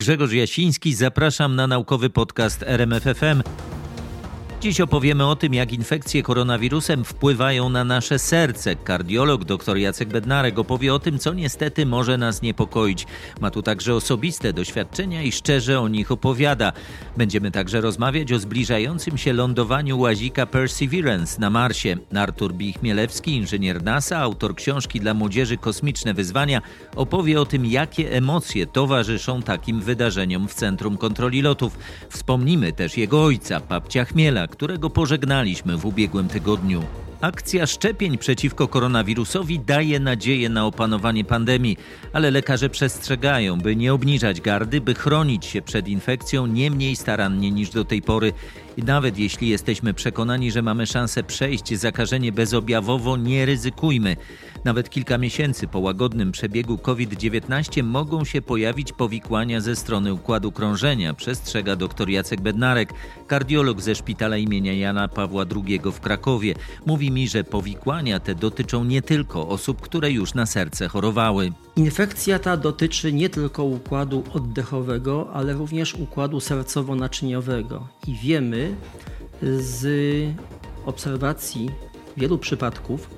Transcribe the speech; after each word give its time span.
Grzegorz 0.00 0.32
Jasiński, 0.32 0.94
zapraszam 0.94 1.56
na 1.56 1.66
naukowy 1.66 2.10
podcast 2.10 2.62
RMFFM. 2.62 3.42
Dziś 4.60 4.80
opowiemy 4.80 5.26
o 5.26 5.36
tym, 5.36 5.54
jak 5.54 5.72
infekcje 5.72 6.22
koronawirusem 6.22 7.04
wpływają 7.04 7.68
na 7.68 7.84
nasze 7.84 8.18
serce. 8.18 8.76
Kardiolog 8.76 9.44
dr 9.44 9.76
Jacek 9.76 10.08
Bednarek 10.08 10.58
opowie 10.58 10.94
o 10.94 10.98
tym, 10.98 11.18
co 11.18 11.34
niestety 11.34 11.86
może 11.86 12.18
nas 12.18 12.42
niepokoić. 12.42 13.06
Ma 13.40 13.50
tu 13.50 13.62
także 13.62 13.94
osobiste 13.94 14.52
doświadczenia 14.52 15.22
i 15.22 15.32
szczerze 15.32 15.80
o 15.80 15.88
nich 15.88 16.12
opowiada. 16.12 16.72
Będziemy 17.16 17.50
także 17.50 17.80
rozmawiać 17.80 18.32
o 18.32 18.38
zbliżającym 18.38 19.18
się 19.18 19.32
lądowaniu 19.32 19.98
łazika 19.98 20.46
Perseverance 20.46 21.40
na 21.40 21.50
Marsie. 21.50 21.96
Artur 22.14 22.54
Bichmielewski, 22.54 23.36
inżynier 23.36 23.82
NASA, 23.82 24.18
autor 24.18 24.54
książki 24.54 25.00
dla 25.00 25.14
młodzieży 25.14 25.56
Kosmiczne 25.56 26.14
Wyzwania, 26.14 26.62
opowie 26.96 27.40
o 27.40 27.46
tym, 27.46 27.66
jakie 27.66 28.12
emocje 28.12 28.66
towarzyszą 28.66 29.42
takim 29.42 29.80
wydarzeniom 29.80 30.48
w 30.48 30.54
Centrum 30.54 30.96
Kontroli 30.96 31.42
Lotów. 31.42 31.78
Wspomnimy 32.08 32.72
też 32.72 32.96
jego 32.96 33.24
ojca, 33.24 33.60
papcia 33.60 34.04
Chmiela, 34.04 34.45
którego 34.48 34.90
pożegnaliśmy 34.90 35.76
w 35.76 35.86
ubiegłym 35.86 36.28
tygodniu. 36.28 36.82
Akcja 37.20 37.66
szczepień 37.66 38.18
przeciwko 38.18 38.68
koronawirusowi 38.68 39.60
daje 39.60 40.00
nadzieję 40.00 40.48
na 40.48 40.66
opanowanie 40.66 41.24
pandemii, 41.24 41.76
ale 42.12 42.30
lekarze 42.30 42.70
przestrzegają, 42.70 43.58
by 43.58 43.76
nie 43.76 43.94
obniżać 43.94 44.40
gardy, 44.40 44.80
by 44.80 44.94
chronić 44.94 45.44
się 45.46 45.62
przed 45.62 45.88
infekcją 45.88 46.46
nie 46.46 46.70
mniej 46.70 46.96
starannie 46.96 47.50
niż 47.50 47.70
do 47.70 47.84
tej 47.84 48.02
pory. 48.02 48.32
I 48.76 48.82
nawet 48.82 49.18
jeśli 49.18 49.48
jesteśmy 49.48 49.94
przekonani, 49.94 50.52
że 50.52 50.62
mamy 50.62 50.86
szansę 50.86 51.22
przejść 51.22 51.74
zakażenie 51.74 52.32
bezobjawowo, 52.32 53.16
nie 53.16 53.46
ryzykujmy. 53.46 54.16
Nawet 54.64 54.90
kilka 54.90 55.18
miesięcy 55.18 55.68
po 55.68 55.78
łagodnym 55.78 56.32
przebiegu 56.32 56.78
COVID-19 56.78 57.82
mogą 57.82 58.24
się 58.24 58.42
pojawić 58.42 58.92
powikłania 58.92 59.60
ze 59.60 59.76
strony 59.76 60.14
układu 60.14 60.52
krążenia, 60.52 61.14
przestrzega 61.14 61.76
dr 61.76 62.08
Jacek 62.08 62.40
Bednarek, 62.40 62.92
kardiolog 63.26 63.80
ze 63.80 63.94
szpitala 63.94 64.36
imienia 64.36 64.72
Jana 64.72 65.08
Pawła 65.08 65.44
II 65.56 65.80
w 65.92 66.00
Krakowie. 66.00 66.54
Mówi 66.86 67.10
mi, 67.10 67.28
że 67.28 67.44
powikłania 67.44 68.20
te 68.20 68.34
dotyczą 68.34 68.84
nie 68.84 69.02
tylko 69.02 69.48
osób, 69.48 69.80
które 69.80 70.10
już 70.10 70.34
na 70.34 70.46
serce 70.46 70.88
chorowały. 70.88 71.52
Infekcja 71.76 72.38
ta 72.38 72.56
dotyczy 72.56 73.12
nie 73.12 73.28
tylko 73.28 73.64
układu 73.64 74.24
oddechowego, 74.32 75.30
ale 75.32 75.52
również 75.52 75.94
układu 75.94 76.38
sercowo-naczyniowego. 76.38 77.80
I 78.06 78.14
wiemy 78.14 78.74
z 79.42 79.86
obserwacji 80.86 81.70
wielu 82.16 82.38
przypadków, 82.38 83.10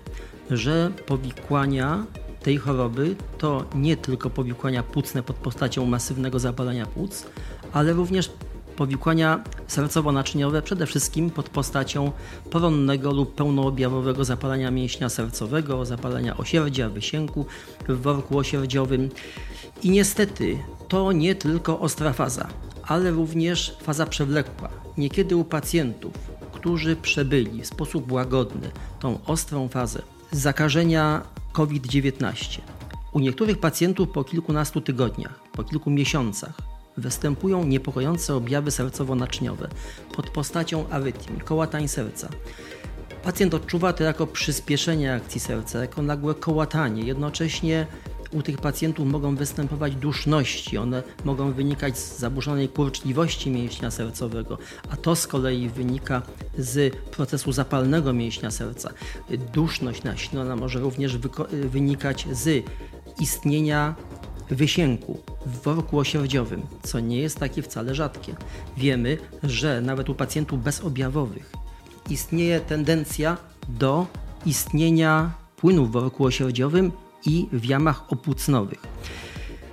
że 0.50 0.91
powikłania 1.06 2.06
tej 2.42 2.56
choroby 2.56 3.17
to 3.39 3.65
nie 3.75 3.97
tylko 3.97 4.31
powikłania 4.31 4.83
płucne 4.83 5.22
pod 5.22 5.37
postacią 5.37 5.87
masywnego 5.87 6.39
zapalenia 6.39 6.87
płuc, 6.87 7.27
ale 7.72 7.93
również 7.93 8.31
powikłania 8.79 9.45
sercowo-naczyniowe 9.69 10.62
przede 10.62 10.87
wszystkim 10.87 11.31
pod 11.31 11.48
postacią 11.48 12.12
poronnego 12.51 13.12
lub 13.12 13.34
pełnoobjawowego 13.34 14.25
zapalenia 14.25 14.71
mięśnia 14.71 15.09
sercowego, 15.09 15.84
zapalenia 15.84 16.37
osierdzia, 16.37 16.88
wysięku 16.88 17.47
w 17.88 18.00
worku 18.00 18.38
osierdziowym. 18.38 19.09
I 19.83 19.91
niestety 19.91 20.59
to 20.88 21.12
nie 21.12 21.34
tylko 21.34 21.81
ostra 21.81 22.12
faza, 22.12 22.49
ale 22.83 23.11
również 23.11 23.77
faza 23.83 24.06
przewlekła. 24.06 24.69
Niekiedy 24.99 25.37
u 25.37 25.44
pacjentów, 25.44 26.12
którzy 26.53 26.97
przebyli 26.97 27.62
w 27.62 27.67
sposób 27.67 28.12
łagodny 28.12 28.71
tą 29.00 29.19
ostrą 29.25 29.69
fazę 29.69 30.03
zakażenia 30.33 31.22
COVID-19. 31.53 32.61
U 33.12 33.21
niektórych 33.21 33.59
pacjentów 33.61 34.09
po 34.09 34.25
kilkunastu 34.25 34.81
tygodniach, 34.81 35.41
po 35.53 35.65
kilku 35.65 35.91
miesiącach 35.91 36.78
występują 36.98 37.64
niepokojące 37.64 38.34
objawy 38.34 38.70
sercowo-naczyniowe 38.70 39.69
pod 40.16 40.31
postacią 40.31 40.88
arytmii, 40.88 41.41
kołatań 41.41 41.88
serca. 41.88 42.28
Pacjent 43.22 43.54
odczuwa 43.54 43.92
to 43.92 44.04
jako 44.04 44.26
przyspieszenie 44.26 45.14
akcji 45.14 45.41
serca, 45.41 45.81
jako 45.81 46.03
nagłe 46.03 46.34
kołatanie. 46.34 47.03
Jednocześnie 47.03 47.87
u 48.32 48.42
tych 48.42 48.58
pacjentów 48.58 49.06
mogą 49.06 49.37
występować 49.37 49.94
duszności, 49.94 50.78
one 50.78 51.03
mogą 51.25 51.53
wynikać 51.53 51.98
z 51.98 52.19
zaburzonej 52.19 52.69
kurczliwości 52.69 53.50
mięśnia 53.50 53.91
sercowego, 53.91 54.58
a 54.91 54.97
to 54.97 55.16
z 55.16 55.26
kolei 55.26 55.69
wynika 55.69 56.22
z 56.58 56.97
procesu 56.97 57.53
zapalnego 57.53 58.12
mięśnia 58.12 58.50
serca. 58.50 58.91
Duszność 59.53 60.03
nasilona 60.03 60.56
może 60.56 60.78
również 60.78 61.19
wynikać 61.50 62.26
z 62.32 62.64
istnienia 63.20 63.94
wysięku 64.50 65.19
w 65.47 65.62
worku 65.62 65.98
osierdziowym, 65.98 66.62
co 66.82 67.00
nie 67.00 67.19
jest 67.19 67.38
takie 67.38 67.62
wcale 67.62 67.94
rzadkie. 67.94 68.36
Wiemy, 68.76 69.19
że 69.42 69.81
nawet 69.81 70.09
u 70.09 70.14
pacjentów 70.14 70.62
bezobjawowych 70.62 71.53
istnieje 72.10 72.60
tendencja 72.60 73.37
do 73.69 74.06
istnienia 74.47 75.32
płynu 75.56 75.87
w 75.87 75.92
worku 75.92 76.25
osierdziowym 76.25 76.92
i 77.26 77.48
w 77.53 77.64
jamach 77.64 78.12
opłucnowych. 78.12 78.82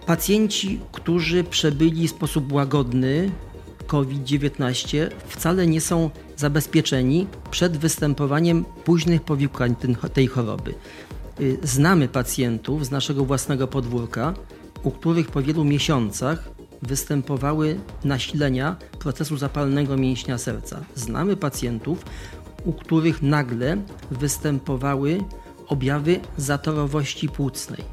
Pacjenci, 0.06 0.80
którzy 0.92 1.44
przebyli 1.44 2.08
w 2.08 2.12
sposób 2.12 2.52
łagodny 2.52 3.32
COVID-19, 3.88 5.10
wcale 5.28 5.68
nie 5.68 5.82
są 5.82 6.10
zabezpieczeni 6.38 7.28
przed 7.52 7.78
występowaniem 7.78 8.66
późnych 8.84 9.22
powikłań 9.22 9.76
tej 10.14 10.28
choroby. 10.28 10.74
Y, 11.42 11.58
znamy 11.64 12.08
pacjentów 12.08 12.86
z 12.86 12.92
naszego 12.92 13.26
własnego 13.26 13.68
podwórka, 13.68 14.34
u 14.86 14.92
których 14.92 15.32
po 15.32 15.42
wielu 15.42 15.64
miesiącach 15.64 16.50
występowały 16.82 17.80
nasilenia 18.04 18.76
procesu 19.00 19.38
zapalnego 19.38 19.98
mięśnia 19.98 20.38
serca. 20.38 20.84
Znamy 20.96 21.38
pacjentów, 21.38 22.06
u 22.66 22.74
których 22.74 23.22
nagle 23.22 23.78
występowały 24.12 25.18
objawy 25.68 26.20
zatorowości 26.38 27.30
płucnej. 27.30 27.84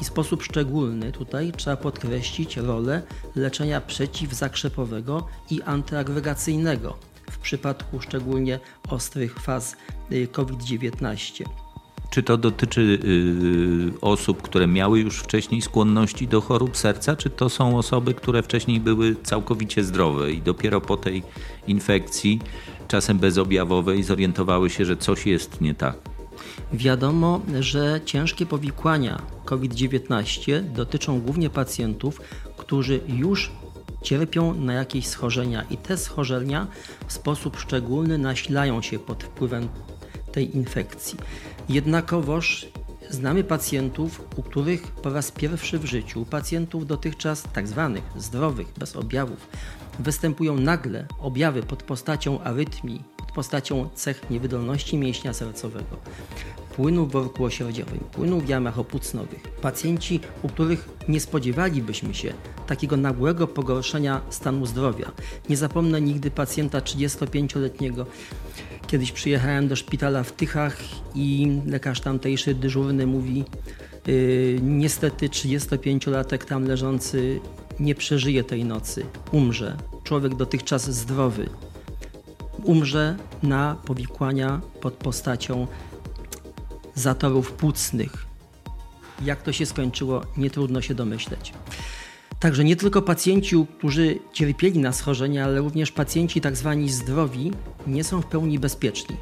I 0.00 0.04
w 0.04 0.06
sposób 0.06 0.42
szczególny 0.42 1.12
tutaj 1.12 1.52
trzeba 1.56 1.76
podkreślić 1.76 2.56
rolę 2.56 3.02
leczenia 3.34 3.80
przeciwzakrzepowego 3.80 5.26
i 5.50 5.62
antyagregacyjnego 5.62 6.96
w 7.30 7.38
przypadku 7.38 8.00
szczególnie 8.00 8.60
ostrych 8.88 9.40
faz 9.40 9.76
y, 10.12 10.28
COVID-19. 10.32 11.44
Czy 12.10 12.22
to 12.22 12.36
dotyczy 12.36 12.80
y, 13.94 14.00
osób, 14.00 14.42
które 14.42 14.66
miały 14.66 15.00
już 15.00 15.18
wcześniej 15.18 15.62
skłonności 15.62 16.28
do 16.28 16.40
chorób 16.40 16.76
serca, 16.76 17.16
czy 17.16 17.30
to 17.30 17.48
są 17.48 17.78
osoby, 17.78 18.14
które 18.14 18.42
wcześniej 18.42 18.80
były 18.80 19.16
całkowicie 19.22 19.84
zdrowe 19.84 20.32
i 20.32 20.42
dopiero 20.42 20.80
po 20.80 20.96
tej 20.96 21.22
infekcji, 21.66 22.40
czasem 22.88 23.18
bezobjawowej, 23.18 24.02
zorientowały 24.02 24.70
się, 24.70 24.84
że 24.84 24.96
coś 24.96 25.26
jest 25.26 25.60
nie 25.60 25.74
tak? 25.74 25.96
Wiadomo, 26.72 27.40
że 27.60 28.00
ciężkie 28.04 28.46
powikłania 28.46 29.22
COVID-19 29.44 30.62
dotyczą 30.72 31.20
głównie 31.20 31.50
pacjentów, 31.50 32.20
którzy 32.56 33.00
już 33.08 33.50
cierpią 34.02 34.54
na 34.54 34.72
jakieś 34.72 35.06
schorzenia 35.06 35.64
i 35.70 35.76
te 35.76 35.96
schorzenia 35.96 36.66
w 37.06 37.12
sposób 37.12 37.58
szczególny 37.58 38.18
nasilają 38.18 38.82
się 38.82 38.98
pod 38.98 39.24
wpływem 39.24 39.68
tej 40.32 40.56
infekcji. 40.56 41.18
Jednakowoż 41.70 42.66
znamy 43.10 43.44
pacjentów, 43.44 44.28
u 44.36 44.42
których 44.42 44.82
po 44.82 45.10
raz 45.10 45.30
pierwszy 45.30 45.78
w 45.78 45.84
życiu, 45.84 46.26
pacjentów 46.30 46.86
dotychczas 46.86 47.42
tak 47.52 47.68
zwanych 47.68 48.04
zdrowych, 48.16 48.66
bez 48.78 48.96
objawów, 48.96 49.48
występują 49.98 50.56
nagle 50.56 51.06
objawy 51.18 51.62
pod 51.62 51.82
postacią 51.82 52.40
arytmii, 52.40 53.04
pod 53.16 53.32
postacią 53.32 53.88
cech 53.94 54.30
niewydolności 54.30 54.96
mięśnia 54.96 55.32
sercowego, 55.32 55.96
płynu 56.76 57.06
w 57.06 57.12
worku 57.12 57.44
osierdziowym, 57.44 58.00
płynu 58.12 58.40
w 58.40 58.48
jamach 58.48 58.78
opłucnowych. 58.78 59.42
Pacjenci, 59.62 60.20
u 60.42 60.48
których 60.48 60.88
nie 61.08 61.20
spodziewalibyśmy 61.20 62.14
się 62.14 62.32
takiego 62.66 62.96
nagłego 62.96 63.46
pogorszenia 63.46 64.20
stanu 64.30 64.66
zdrowia. 64.66 65.12
Nie 65.48 65.56
zapomnę 65.56 66.00
nigdy 66.00 66.30
pacjenta 66.30 66.78
35-letniego. 66.78 68.06
Kiedyś 68.90 69.12
przyjechałem 69.12 69.68
do 69.68 69.76
szpitala 69.76 70.22
w 70.22 70.32
Tychach 70.32 70.78
i 71.14 71.60
lekarz 71.66 72.00
tamtejszy 72.00 72.54
dyżurny 72.54 73.06
mówi, 73.06 73.44
yy, 74.06 74.58
niestety 74.62 75.28
35-latek 75.28 76.44
tam 76.44 76.64
leżący 76.64 77.40
nie 77.80 77.94
przeżyje 77.94 78.44
tej 78.44 78.64
nocy, 78.64 79.06
umrze. 79.32 79.76
Człowiek 80.04 80.34
dotychczas 80.34 80.90
zdrowy 80.90 81.48
umrze 82.64 83.16
na 83.42 83.76
powikłania 83.86 84.60
pod 84.80 84.94
postacią 84.94 85.66
zatorów 86.94 87.52
płucnych. 87.52 88.26
Jak 89.24 89.42
to 89.42 89.52
się 89.52 89.66
skończyło, 89.66 90.22
nie 90.36 90.50
trudno 90.50 90.80
się 90.80 90.94
domyśleć. 90.94 91.52
Także 92.40 92.64
nie 92.64 92.76
tylko 92.76 93.02
pacjenci, 93.02 93.66
którzy 93.78 94.18
cierpieli 94.32 94.78
na 94.78 94.92
schorzenia, 94.92 95.44
ale 95.44 95.60
również 95.60 95.92
pacjenci 95.92 96.40
tak 96.40 96.56
zwani 96.56 96.90
zdrowi 96.90 97.50
nie 97.86 98.04
są 98.04 98.20
w 98.20 98.26
pełni 98.26 98.58
bezpieczni. 98.58 99.16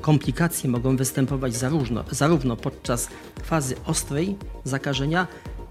Komplikacje 0.00 0.70
mogą 0.70 0.96
występować 0.96 1.56
zarówno, 1.56 2.04
zarówno 2.10 2.56
podczas 2.56 3.08
fazy 3.42 3.74
ostrej 3.86 4.36
zakażenia, 4.64 5.26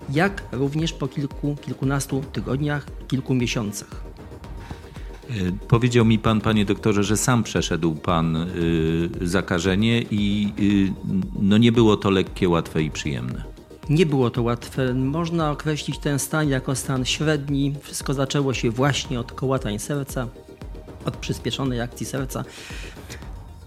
jak 0.10 0.44
również 0.52 0.94
po 0.94 1.08
kilku, 1.08 1.56
kilkunastu 1.62 2.24
tygodniach, 2.34 2.86
kilku 3.08 3.34
miesiącach. 3.34 4.04
Y, 5.30 5.54
powiedział 5.68 6.06
mi 6.06 6.20
pan, 6.20 6.42
panie 6.42 6.66
doktorze, 6.66 7.04
że 7.04 7.18
sam 7.18 7.44
przeszedł 7.44 7.96
pan 7.96 8.36
y, 8.36 9.10
zakażenie 9.22 10.02
i 10.12 10.54
y, 10.60 10.94
no 11.42 11.58
nie 11.58 11.72
było 11.72 11.98
to 11.98 12.10
lekkie, 12.10 12.50
łatwe 12.50 12.84
i 12.84 12.92
przyjemne. 12.92 13.57
Nie 13.90 14.06
było 14.06 14.30
to 14.30 14.44
łatwe. 14.44 14.94
Można 14.94 15.52
określić 15.52 16.00
ten 16.00 16.20
stan 16.20 16.50
jako 16.50 16.76
stan 16.76 17.06
średni. 17.06 17.76
Wszystko 17.82 18.14
zaczęło 18.14 18.54
się 18.54 18.72
właśnie 18.72 19.20
od 19.20 19.32
kołatań 19.32 19.80
serca, 19.80 20.28
od 21.06 21.18
przyspieszonej 21.18 21.82
akcji 21.82 22.06
serca. 22.06 22.44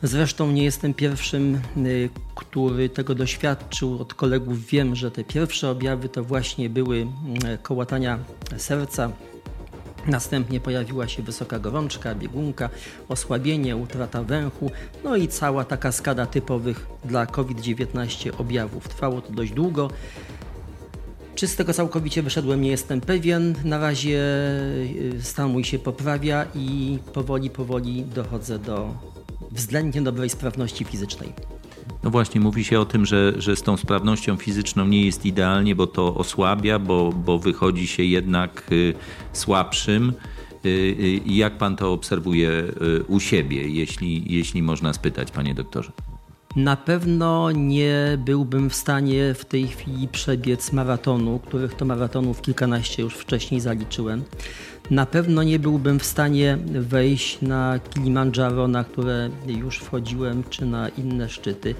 Zresztą 0.02 0.50
nie 0.50 0.64
jestem 0.64 0.94
pierwszym, 0.94 1.60
y, 1.76 2.10
który 2.34 2.88
tego 2.88 3.14
doświadczył. 3.14 3.98
Od 4.00 4.14
kolegów 4.14 4.66
wiem, 4.66 4.96
że 4.96 5.10
te 5.10 5.24
pierwsze 5.24 5.70
objawy 5.70 6.08
to 6.08 6.24
właśnie 6.24 6.70
były 6.70 6.96
y, 6.96 7.58
kołatania 7.62 8.18
serca. 8.56 9.10
Następnie 10.06 10.60
pojawiła 10.60 11.08
się 11.08 11.22
wysoka 11.22 11.58
gorączka, 11.58 12.14
biegunka, 12.14 12.68
osłabienie, 13.08 13.76
utrata 13.76 14.22
węchu, 14.22 14.70
no 15.04 15.16
i 15.16 15.28
cała 15.28 15.64
taka 15.64 15.92
skada 15.92 16.26
typowych 16.26 16.86
dla 17.04 17.26
COVID-19 17.26 18.30
objawów. 18.38 18.88
Trwało 18.88 19.20
to 19.20 19.32
dość 19.32 19.52
długo. 19.52 19.90
Czy 21.34 21.48
z 21.48 21.56
tego 21.56 21.72
całkowicie 21.72 22.22
wyszedłem, 22.22 22.60
nie 22.60 22.70
jestem 22.70 23.00
pewien. 23.00 23.54
Na 23.64 23.78
razie 23.78 24.18
y, 25.14 25.22
stan 25.22 25.50
mój 25.50 25.64
się 25.64 25.78
poprawia 25.78 26.46
i 26.54 26.98
powoli, 27.12 27.50
powoli 27.50 28.04
dochodzę 28.04 28.58
do 28.58 28.94
względnie 29.50 30.02
dobrej 30.02 30.30
sprawności 30.30 30.84
fizycznej. 30.84 31.32
No 32.02 32.10
właśnie, 32.10 32.40
mówi 32.40 32.64
się 32.64 32.80
o 32.80 32.84
tym, 32.84 33.06
że, 33.06 33.32
że 33.36 33.56
z 33.56 33.62
tą 33.62 33.76
sprawnością 33.76 34.36
fizyczną 34.36 34.86
nie 34.86 35.06
jest 35.06 35.26
idealnie, 35.26 35.74
bo 35.74 35.86
to 35.86 36.14
osłabia, 36.14 36.78
bo, 36.78 37.12
bo 37.12 37.38
wychodzi 37.38 37.86
się 37.86 38.02
jednak 38.02 38.66
y, 38.72 38.94
słabszym. 39.32 40.12
Y, 40.64 40.68
y, 40.68 41.20
jak 41.26 41.58
pan 41.58 41.76
to 41.76 41.92
obserwuje 41.92 42.64
u 43.08 43.20
siebie, 43.20 43.68
jeśli, 43.68 44.32
jeśli 44.34 44.62
można 44.62 44.92
spytać, 44.92 45.30
panie 45.30 45.54
doktorze? 45.54 45.92
Na 46.56 46.76
pewno 46.76 47.50
nie 47.52 48.18
byłbym 48.18 48.70
w 48.70 48.74
stanie 48.74 49.34
w 49.34 49.44
tej 49.44 49.68
chwili 49.68 50.08
przebiec 50.08 50.72
maratonu, 50.72 51.38
których 51.38 51.74
to 51.74 51.84
maratonów 51.84 52.42
kilkanaście 52.42 53.02
już 53.02 53.14
wcześniej 53.14 53.60
zaliczyłem. 53.60 54.24
Na 54.90 55.06
pewno 55.06 55.42
nie 55.42 55.58
byłbym 55.58 55.98
w 55.98 56.06
stanie 56.06 56.58
wejść 56.66 57.42
na 57.42 57.78
Kilimandżaro, 57.78 58.68
na 58.68 58.84
które 58.84 59.30
już 59.46 59.78
wchodziłem, 59.78 60.44
czy 60.50 60.66
na 60.66 60.88
inne 60.88 61.28
szczyty, 61.28 61.74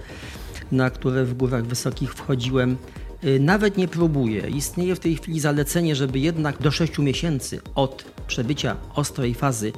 na 0.72 0.90
które 0.90 1.24
w 1.24 1.34
górach 1.34 1.64
wysokich 1.64 2.14
wchodziłem. 2.14 2.76
Y, 3.24 3.40
nawet 3.40 3.76
nie 3.76 3.88
próbuję. 3.88 4.48
Istnieje 4.48 4.94
w 4.94 5.00
tej 5.00 5.16
chwili 5.16 5.40
zalecenie, 5.40 5.96
żeby 5.96 6.18
jednak 6.18 6.62
do 6.62 6.70
6 6.70 6.98
miesięcy 6.98 7.60
od 7.74 8.04
przebycia 8.26 8.76
ostrej 8.94 9.34
fazy 9.34 9.72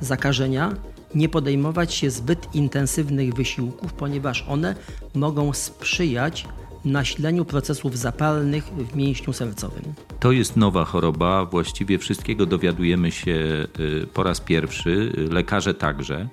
zakażenia 0.00 0.74
nie 1.14 1.28
podejmować 1.28 1.94
się 1.94 2.10
zbyt 2.10 2.54
intensywnych 2.54 3.34
wysiłków, 3.34 3.92
ponieważ 3.92 4.44
one 4.48 4.74
mogą 5.14 5.52
sprzyjać 5.52 6.46
nasileniu 6.84 7.44
procesów 7.44 7.98
zapalnych 7.98 8.64
w 8.64 8.96
mięśniu 8.96 9.32
sercowym. 9.32 9.82
To 10.20 10.32
jest 10.32 10.56
nowa 10.56 10.84
choroba, 10.84 11.44
właściwie 11.44 11.98
wszystkiego 11.98 12.46
dowiadujemy 12.46 13.10
się 13.10 13.66
y, 13.80 14.06
po 14.14 14.22
raz 14.22 14.40
pierwszy, 14.40 15.12
y, 15.18 15.34
lekarze 15.34 15.74
także. 15.74 16.28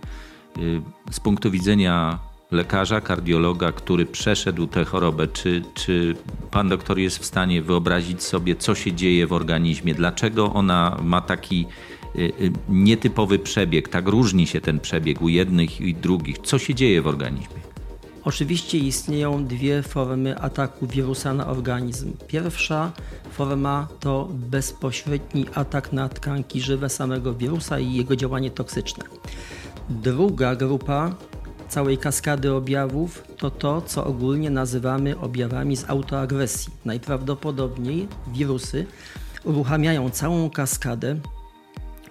Y, 0.57 0.81
z 1.11 1.19
punktu 1.19 1.51
widzenia 1.51 2.19
lekarza, 2.51 3.01
kardiologa, 3.01 3.71
który 3.71 4.05
przeszedł 4.05 4.67
tę 4.67 4.85
chorobę, 4.85 5.27
czy, 5.27 5.61
czy 5.73 6.15
pan 6.51 6.69
doktor 6.69 6.99
jest 6.99 7.19
w 7.19 7.25
stanie 7.25 7.61
wyobrazić 7.61 8.23
sobie, 8.23 8.55
co 8.55 8.75
się 8.75 8.93
dzieje 8.93 9.27
w 9.27 9.33
organizmie, 9.33 9.93
dlaczego 9.93 10.53
ona 10.53 10.97
ma 11.03 11.21
taki 11.21 11.65
nietypowy 12.69 13.39
przebieg, 13.39 13.89
tak 13.89 14.07
różni 14.07 14.47
się 14.47 14.61
ten 14.61 14.79
przebieg 14.79 15.21
u 15.21 15.29
jednych 15.29 15.81
i 15.81 15.95
drugich, 15.95 16.37
co 16.37 16.59
się 16.59 16.75
dzieje 16.75 17.01
w 17.01 17.07
organizmie? 17.07 17.66
Oczywiście 18.27 18.77
istnieją 18.77 19.45
dwie 19.45 19.83
formy 19.83 20.39
ataku 20.39 20.87
wirusa 20.87 21.33
na 21.33 21.47
organizm. 21.47 22.13
Pierwsza 22.27 22.91
forma 23.31 23.87
to 23.99 24.29
bezpośredni 24.31 25.45
atak 25.55 25.93
na 25.93 26.09
tkanki 26.09 26.61
żywe 26.61 26.89
samego 26.89 27.33
wirusa 27.33 27.79
i 27.79 27.93
jego 27.93 28.15
działanie 28.15 28.51
toksyczne. 28.51 29.03
Druga 29.89 30.55
grupa 30.55 31.15
całej 31.69 31.97
kaskady 31.97 32.53
objawów 32.53 33.23
to 33.37 33.51
to, 33.51 33.81
co 33.81 34.05
ogólnie 34.05 34.49
nazywamy 34.49 35.19
objawami 35.19 35.77
z 35.77 35.89
autoagresji. 35.89 36.73
Najprawdopodobniej 36.85 38.07
wirusy 38.27 38.85
uruchamiają 39.43 40.09
całą 40.09 40.49
kaskadę 40.49 41.19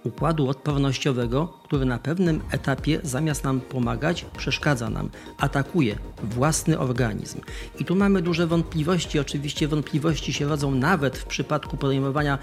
układu 0.07 0.49
odpornościowego, 0.49 1.49
który 1.65 1.85
na 1.85 1.99
pewnym 1.99 2.41
etapie 2.51 3.01
zamiast 3.03 3.45
nam 3.45 3.61
pomagać, 3.61 4.27
przeszkadza 4.37 4.91
nam, 4.91 5.11
atakuje 5.39 5.99
własny 6.23 6.79
organizm. 6.79 7.41
I 7.79 7.85
tu 7.85 7.95
mamy 7.95 8.23
duże 8.23 8.47
wątpliwości. 8.47 9.19
Oczywiście 9.19 9.69
wątpliwości 9.69 10.33
się 10.33 10.49
rodzą 10.49 10.75
nawet 10.75 11.19
w 11.19 11.25
przypadku 11.25 11.77
podejmowania 11.77 12.39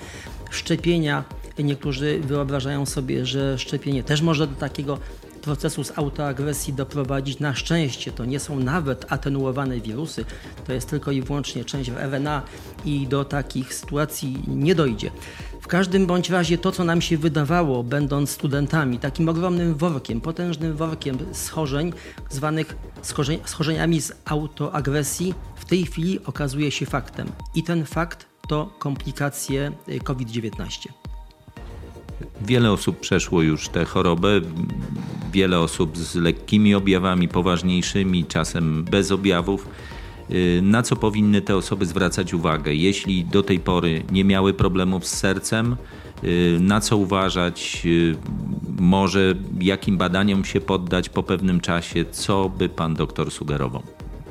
szczepienia. 0.49 1.23
Niektórzy 1.59 2.19
wyobrażają 2.19 2.85
sobie, 2.85 3.25
że 3.25 3.57
szczepienie 3.57 4.03
też 4.03 4.21
może 4.21 4.47
do 4.47 4.55
takiego 4.55 4.97
procesu 5.43 5.83
z 5.83 5.97
autoagresji 5.97 6.73
doprowadzić. 6.73 7.39
Na 7.39 7.55
szczęście 7.55 8.11
to 8.11 8.25
nie 8.25 8.39
są 8.39 8.59
nawet 8.59 9.11
atenuowane 9.11 9.79
wirusy, 9.79 10.25
to 10.67 10.73
jest 10.73 10.89
tylko 10.89 11.11
i 11.11 11.21
wyłącznie 11.21 11.65
część 11.65 11.89
RNA 11.89 12.41
i 12.85 13.07
do 13.07 13.25
takich 13.25 13.73
sytuacji 13.73 14.43
nie 14.47 14.75
dojdzie. 14.75 15.11
W 15.61 15.67
każdym 15.67 16.05
bądź 16.05 16.29
razie 16.29 16.57
to, 16.57 16.71
co 16.71 16.83
nam 16.83 17.01
się 17.01 17.17
wydawało, 17.17 17.83
będąc 17.83 18.29
studentami, 18.29 18.99
takim 18.99 19.29
ogromnym 19.29 19.75
workiem, 19.75 20.21
potężnym 20.21 20.75
workiem 20.75 21.17
schorzeń, 21.31 21.93
zwanych 22.29 22.75
schorzeniami 23.45 24.01
z 24.01 24.11
autoagresji, 24.25 25.33
w 25.55 25.65
tej 25.65 25.85
chwili 25.85 26.25
okazuje 26.25 26.71
się 26.71 26.85
faktem. 26.85 27.31
I 27.55 27.63
ten 27.63 27.85
fakt 27.85 28.25
to 28.47 28.73
komplikacje 28.79 29.71
y, 29.89 29.99
COVID-19. 29.99 31.02
Wiele 32.41 32.71
osób 32.71 32.99
przeszło 32.99 33.41
już 33.41 33.69
tę 33.69 33.85
chorobę, 33.85 34.41
wiele 35.31 35.59
osób 35.59 35.97
z 35.97 36.15
lekkimi 36.15 36.75
objawami, 36.75 37.27
poważniejszymi, 37.27 38.25
czasem 38.25 38.83
bez 38.83 39.11
objawów. 39.11 39.67
Y, 40.31 40.59
na 40.63 40.83
co 40.83 40.95
powinny 40.95 41.41
te 41.41 41.55
osoby 41.55 41.85
zwracać 41.85 42.33
uwagę, 42.33 42.73
jeśli 42.73 43.25
do 43.25 43.43
tej 43.43 43.59
pory 43.59 44.03
nie 44.11 44.23
miały 44.23 44.53
problemów 44.53 45.07
z 45.07 45.17
sercem? 45.17 45.75
Y, 46.23 46.57
na 46.61 46.81
co 46.81 46.97
uważać? 46.97 47.81
Y, 47.85 48.15
może 48.79 49.35
jakim 49.61 49.97
badaniom 49.97 50.45
się 50.45 50.61
poddać 50.61 51.09
po 51.09 51.23
pewnym 51.23 51.59
czasie? 51.59 52.05
Co 52.11 52.49
by 52.49 52.69
pan 52.69 52.93
doktor 52.93 53.31
sugerował? 53.31 53.83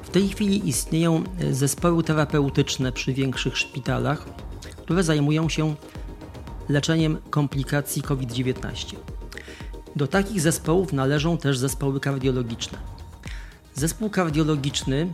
W 0.03 0.11
tej 0.11 0.29
chwili 0.29 0.69
istnieją 0.69 1.25
zespoły 1.51 2.03
terapeutyczne 2.03 2.93
przy 2.93 3.13
większych 3.13 3.59
szpitalach, 3.59 4.29
które 4.83 5.03
zajmują 5.03 5.49
się 5.49 5.75
leczeniem 6.69 7.19
komplikacji 7.31 8.03
COVID-19. 8.03 8.97
Do 9.97 10.07
takich 10.07 10.41
zespołów 10.41 10.93
należą 10.93 11.39
też 11.39 11.59
zespoły 11.59 12.01
kardiologiczne. 12.01 12.79
Zespół 13.75 14.11
kardiologiczny 14.11 15.13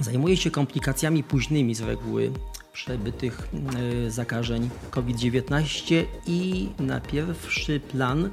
zajmuje 0.00 0.36
się 0.36 0.50
komplikacjami 0.50 1.24
późnymi 1.24 1.74
z 1.74 1.80
reguły 1.80 2.32
przebytych 2.72 3.48
e, 4.06 4.10
zakażeń 4.10 4.70
COVID-19 4.90 6.04
i 6.26 6.68
na 6.78 7.00
pierwszy 7.00 7.80
plan 7.80 8.30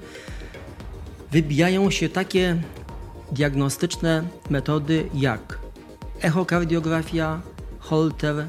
wybijają 1.31 1.91
się 1.91 2.09
takie 2.09 2.61
diagnostyczne 3.31 4.23
metody 4.49 5.09
jak 5.13 5.59
echokardiografia, 6.21 7.41
holter, 7.79 8.47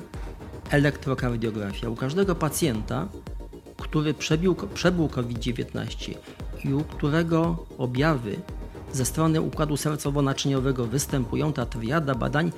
elektrokardiografia. 0.71 1.89
U 1.89 1.97
każdego 1.97 2.35
pacjenta 2.35 3.09
który 3.83 4.15
przebił, 4.15 4.57
przebył 4.75 5.09
COVID-19 5.09 6.15
i 6.65 6.75
u 6.75 6.85
którego 6.85 7.67
objawy 7.79 8.37
ze 8.93 9.05
strony 9.05 9.41
układu 9.41 9.75
sercowo-naczyniowego 9.75 10.87
występują, 10.87 11.53
ta 11.53 11.67
triada 11.67 12.15
badań 12.15 12.53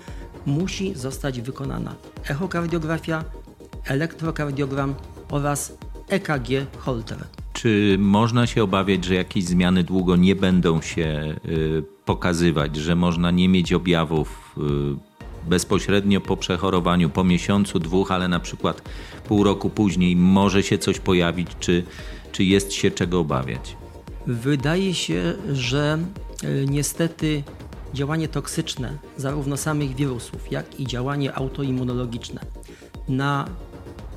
musi 0.47 0.95
zostać 0.95 1.41
wykonana. 1.41 1.95
Echokardiografia, 2.29 3.25
elektrokardiogram 3.85 4.95
oraz 5.31 5.79
EKG 6.09 6.49
Holter. 6.79 7.19
Czy 7.53 7.97
można 7.99 8.47
się 8.47 8.63
obawiać, 8.63 9.05
że 9.05 9.15
jakieś 9.15 9.45
zmiany 9.45 9.85
długo 9.85 10.17
nie 10.17 10.37
będą 10.37 10.81
się 10.81 11.37
y, 11.47 11.83
pokazywać, 12.05 12.77
że 12.77 12.97
można 12.97 13.31
nie 13.31 13.49
mieć 13.49 13.73
objawów 13.73 14.57
y, 14.59 15.10
bezpośrednio 15.49 16.21
po 16.21 16.37
przechorowaniu, 16.37 17.11
po 17.11 17.25
miesiącu, 17.25 17.79
dwóch, 17.79 18.13
ale 18.13 18.29
na 18.29 18.41
przykład 18.41 18.83
pół 19.29 19.45
roku 19.45 19.71
później 19.71 20.17
może 20.17 20.63
się 20.63 20.79
coś 20.79 20.99
pojawić, 20.99 21.49
czy, 21.61 21.85
czy 22.33 22.45
jest 22.45 22.73
się 22.73 22.91
czego 22.91 23.21
obawiać? 23.21 23.77
Wydaje 24.27 24.95
się, 24.95 25.35
że 25.53 25.99
y, 26.45 26.67
niestety 26.69 27.43
działanie 27.95 28.29
toksyczne 28.29 28.99
zarówno 29.17 29.57
samych 29.57 29.95
wirusów, 29.95 30.53
jak 30.53 30.81
i 30.81 30.87
działanie 30.87 31.35
autoimmunologiczne 31.35 32.41
na 33.09 33.49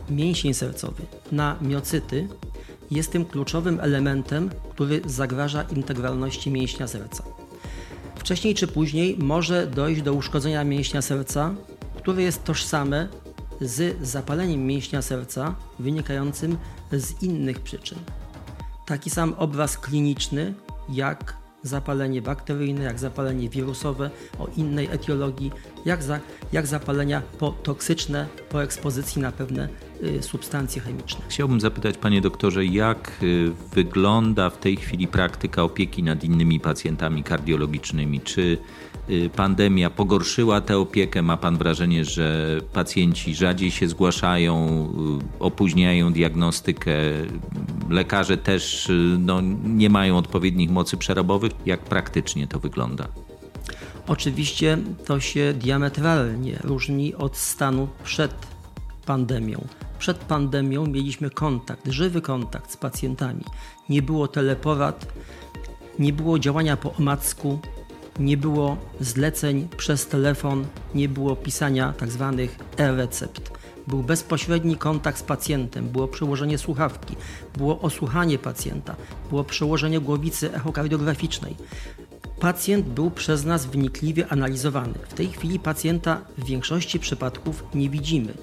mięsień 0.09 0.53
sercowy, 0.53 1.03
na 1.31 1.55
miocyty 1.61 2.27
jest 2.91 3.11
tym 3.11 3.25
kluczowym 3.25 3.79
elementem, 3.79 4.49
który 4.71 5.01
zagraża 5.05 5.63
integralności 5.63 6.51
mięśnia 6.51 6.87
serca. 6.87 7.23
Wcześniej 8.15 8.55
czy 8.55 8.67
później 8.67 9.17
może 9.19 9.67
dojść 9.67 10.01
do 10.01 10.13
uszkodzenia 10.13 10.63
mięśnia 10.63 11.01
serca, 11.01 11.55
które 11.95 12.23
jest 12.23 12.43
tożsame 12.43 13.07
z 13.61 14.07
zapaleniem 14.07 14.65
mięśnia 14.65 15.01
serca 15.01 15.55
wynikającym 15.79 16.57
z 16.91 17.23
innych 17.23 17.59
przyczyn. 17.59 17.97
Taki 18.85 19.09
sam 19.09 19.35
obraz 19.37 19.77
kliniczny 19.77 20.53
jak 20.89 21.42
zapalenie 21.63 22.21
bakteryjne, 22.21 22.83
jak 22.83 22.99
zapalenie 22.99 23.49
wirusowe 23.49 24.09
o 24.39 24.47
innej 24.57 24.87
etiologii, 24.91 25.51
jak, 25.85 26.03
za, 26.03 26.19
jak 26.53 26.67
zapalenia 26.67 27.21
toksyczne 27.63 28.27
po 28.49 28.63
ekspozycji 28.63 29.21
na 29.21 29.31
pewne 29.31 29.69
y, 30.03 30.23
substancje 30.23 30.81
chemiczne. 30.81 31.25
Chciałbym 31.29 31.61
zapytać, 31.61 31.97
panie 31.97 32.21
doktorze, 32.21 32.65
jak 32.65 33.11
y, 33.23 33.51
wygląda 33.75 34.49
w 34.49 34.57
tej 34.57 34.75
chwili 34.75 35.07
praktyka 35.07 35.63
opieki 35.63 36.03
nad 36.03 36.23
innymi 36.23 36.59
pacjentami 36.59 37.23
kardiologicznymi? 37.23 38.21
Czy 38.21 38.57
pandemia 39.35 39.89
pogorszyła 39.89 40.61
tę 40.61 40.77
opiekę? 40.77 41.21
Ma 41.21 41.37
pan 41.37 41.57
wrażenie, 41.57 42.05
że 42.05 42.57
pacjenci 42.73 43.35
rzadziej 43.35 43.71
się 43.71 43.87
zgłaszają, 43.87 44.87
opóźniają 45.39 46.13
diagnostykę? 46.13 46.91
Lekarze 47.89 48.37
też 48.37 48.91
no, 49.19 49.41
nie 49.63 49.89
mają 49.89 50.17
odpowiednich 50.17 50.69
mocy 50.69 50.97
przerobowych? 50.97 51.51
Jak 51.65 51.79
praktycznie 51.79 52.47
to 52.47 52.59
wygląda? 52.59 53.07
Oczywiście 54.07 54.77
to 55.05 55.19
się 55.19 55.53
diametralnie 55.53 56.59
różni 56.63 57.15
od 57.15 57.37
stanu 57.37 57.87
przed 58.03 58.33
pandemią. 59.05 59.67
Przed 59.99 60.17
pandemią 60.17 60.87
mieliśmy 60.87 61.29
kontakt, 61.29 61.87
żywy 61.87 62.21
kontakt 62.21 62.71
z 62.71 62.77
pacjentami. 62.77 63.43
Nie 63.89 64.01
było 64.01 64.27
teleporad, 64.27 65.13
nie 65.99 66.13
było 66.13 66.39
działania 66.39 66.77
po 66.77 66.93
omacku, 66.93 67.59
nie 68.19 68.37
było 68.37 68.77
zleceń 68.99 69.67
przez 69.77 70.07
telefon, 70.07 70.65
nie 70.95 71.09
było 71.09 71.35
pisania 71.35 71.93
tzw. 71.99 72.35
Tak 72.37 72.79
e-recept. 72.79 73.51
Był 73.87 74.03
bezpośredni 74.03 74.77
kontakt 74.77 75.19
z 75.19 75.23
pacjentem, 75.23 75.89
było 75.89 76.07
przełożenie 76.07 76.57
słuchawki, 76.57 77.15
było 77.57 77.81
osłuchanie 77.81 78.37
pacjenta, 78.39 78.95
było 79.29 79.43
przełożenie 79.43 79.99
głowicy 79.99 80.53
echokardiograficznej 80.53 81.55
pacjent 82.43 82.85
był 82.85 83.11
przez 83.11 83.45
nas 83.45 83.65
wnikliwie 83.65 84.27
analizowany. 84.27 84.93
W 85.09 85.13
tej 85.13 85.27
chwili 85.27 85.59
pacjenta 85.59 86.21
w 86.37 86.45
większości 86.45 86.99
przypadków 86.99 87.63
nie 87.73 87.89
widzimy. 87.89 88.33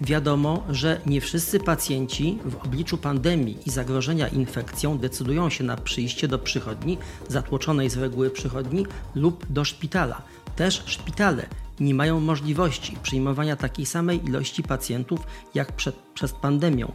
Wiadomo, 0.00 0.64
że 0.70 1.00
nie 1.06 1.20
wszyscy 1.20 1.60
pacjenci 1.60 2.38
w 2.44 2.56
obliczu 2.56 2.98
pandemii 2.98 3.58
i 3.66 3.70
zagrożenia 3.70 4.28
infekcją 4.28 4.98
decydują 4.98 5.50
się 5.50 5.64
na 5.64 5.76
przyjście 5.76 6.28
do 6.28 6.38
przychodni, 6.38 6.98
zatłoczonej 7.28 7.90
z 7.90 7.96
reguły 7.96 8.30
przychodni 8.30 8.86
lub 9.14 9.46
do 9.50 9.64
szpitala. 9.64 10.22
Też 10.56 10.82
szpitale 10.86 11.46
nie 11.80 11.94
mają 11.94 12.20
możliwości 12.20 12.96
przyjmowania 13.02 13.56
takiej 13.56 13.86
samej 13.86 14.24
ilości 14.24 14.62
pacjentów 14.62 15.20
jak 15.54 15.72
przed, 15.72 15.94
przed 16.14 16.32
pandemią. 16.32 16.92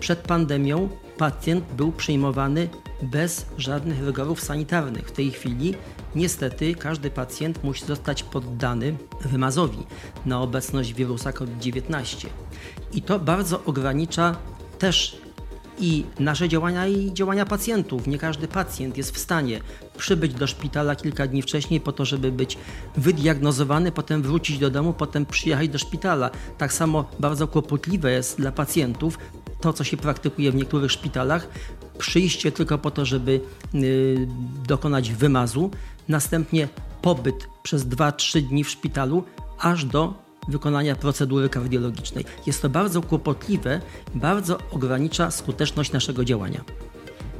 Przed 0.00 0.18
pandemią 0.18 0.88
pacjent 1.18 1.64
był 1.76 1.92
przyjmowany 1.92 2.68
bez 3.02 3.46
żadnych 3.58 4.04
rygorów 4.04 4.40
sanitarnych. 4.40 5.08
W 5.08 5.12
tej 5.12 5.30
chwili 5.30 5.74
niestety 6.14 6.74
każdy 6.74 7.10
pacjent 7.10 7.64
musi 7.64 7.86
zostać 7.86 8.22
poddany 8.22 8.96
wymazowi 9.20 9.86
na 10.26 10.40
obecność 10.40 10.94
wirusa 10.94 11.32
COVID-19. 11.32 12.26
I 12.92 13.02
to 13.02 13.18
bardzo 13.18 13.64
ogranicza 13.64 14.36
też 14.78 15.22
i 15.78 16.04
nasze 16.18 16.48
działania 16.48 16.86
i 16.86 17.12
działania 17.12 17.46
pacjentów. 17.46 18.06
Nie 18.06 18.18
każdy 18.18 18.48
pacjent 18.48 18.96
jest 18.96 19.14
w 19.14 19.18
stanie 19.18 19.60
przybyć 19.98 20.34
do 20.34 20.46
szpitala 20.46 20.96
kilka 20.96 21.26
dni 21.26 21.42
wcześniej 21.42 21.80
po 21.80 21.92
to, 21.92 22.04
żeby 22.04 22.32
być 22.32 22.58
wydiagnozowany, 22.96 23.92
potem 23.92 24.22
wrócić 24.22 24.58
do 24.58 24.70
domu, 24.70 24.92
potem 24.92 25.26
przyjechać 25.26 25.68
do 25.68 25.78
szpitala. 25.78 26.30
Tak 26.58 26.72
samo 26.72 27.04
bardzo 27.20 27.48
kłopotliwe 27.48 28.12
jest 28.12 28.38
dla 28.38 28.52
pacjentów 28.52 29.18
to, 29.60 29.72
co 29.72 29.84
się 29.84 29.96
praktykuje 29.96 30.52
w 30.52 30.54
niektórych 30.54 30.92
szpitalach, 30.92 31.48
przyjście 31.98 32.52
tylko 32.52 32.78
po 32.78 32.90
to, 32.90 33.04
żeby 33.04 33.40
y, 33.74 34.28
dokonać 34.66 35.12
wymazu, 35.12 35.70
następnie 36.08 36.68
pobyt 37.02 37.48
przez 37.62 37.86
2-3 37.86 38.40
dni 38.40 38.64
w 38.64 38.70
szpitalu, 38.70 39.24
aż 39.58 39.84
do 39.84 40.21
wykonania 40.48 40.96
procedury 40.96 41.48
kardiologicznej. 41.48 42.24
Jest 42.46 42.62
to 42.62 42.68
bardzo 42.68 43.02
kłopotliwe, 43.02 43.80
bardzo 44.14 44.58
ogranicza 44.70 45.30
skuteczność 45.30 45.92
naszego 45.92 46.24
działania. 46.24 46.64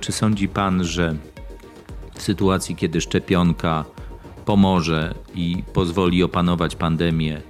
Czy 0.01 0.13
sądzi 0.13 0.49
Pan, 0.49 0.85
że 0.85 1.17
w 2.15 2.23
sytuacji, 2.23 2.77
kiedy 2.77 3.01
szczepionka 3.01 3.85
pomoże 4.45 5.15
i 5.35 5.63
pozwoli 5.73 6.23
opanować 6.23 6.77
pandemię, 6.77 7.41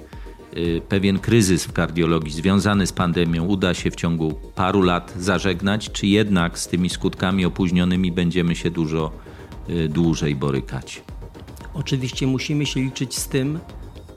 y, 0.57 0.81
pewien 0.89 1.19
kryzys 1.19 1.65
w 1.65 1.73
kardiologii 1.73 2.33
związany 2.33 2.87
z 2.87 2.93
pandemią 2.93 3.45
uda 3.45 3.75
się 3.75 3.91
w 3.91 3.97
ciągu 3.97 4.35
paru 4.55 4.83
lat 4.83 5.15
zażegnać, 5.19 5.91
czy 5.91 6.07
jednak 6.07 6.59
z 6.59 6.69
tymi 6.69 6.91
skutkami 6.91 7.45
opóźnionymi 7.45 8.13
będziemy 8.13 8.57
się 8.57 8.71
dużo 8.71 9.13
y, 9.71 9.89
dłużej 9.89 10.37
borykać? 10.37 11.03
Oczywiście 11.75 12.27
musimy 12.27 12.67
się 12.67 12.81
liczyć 12.81 13.19
z 13.19 13.29
tym, 13.29 13.59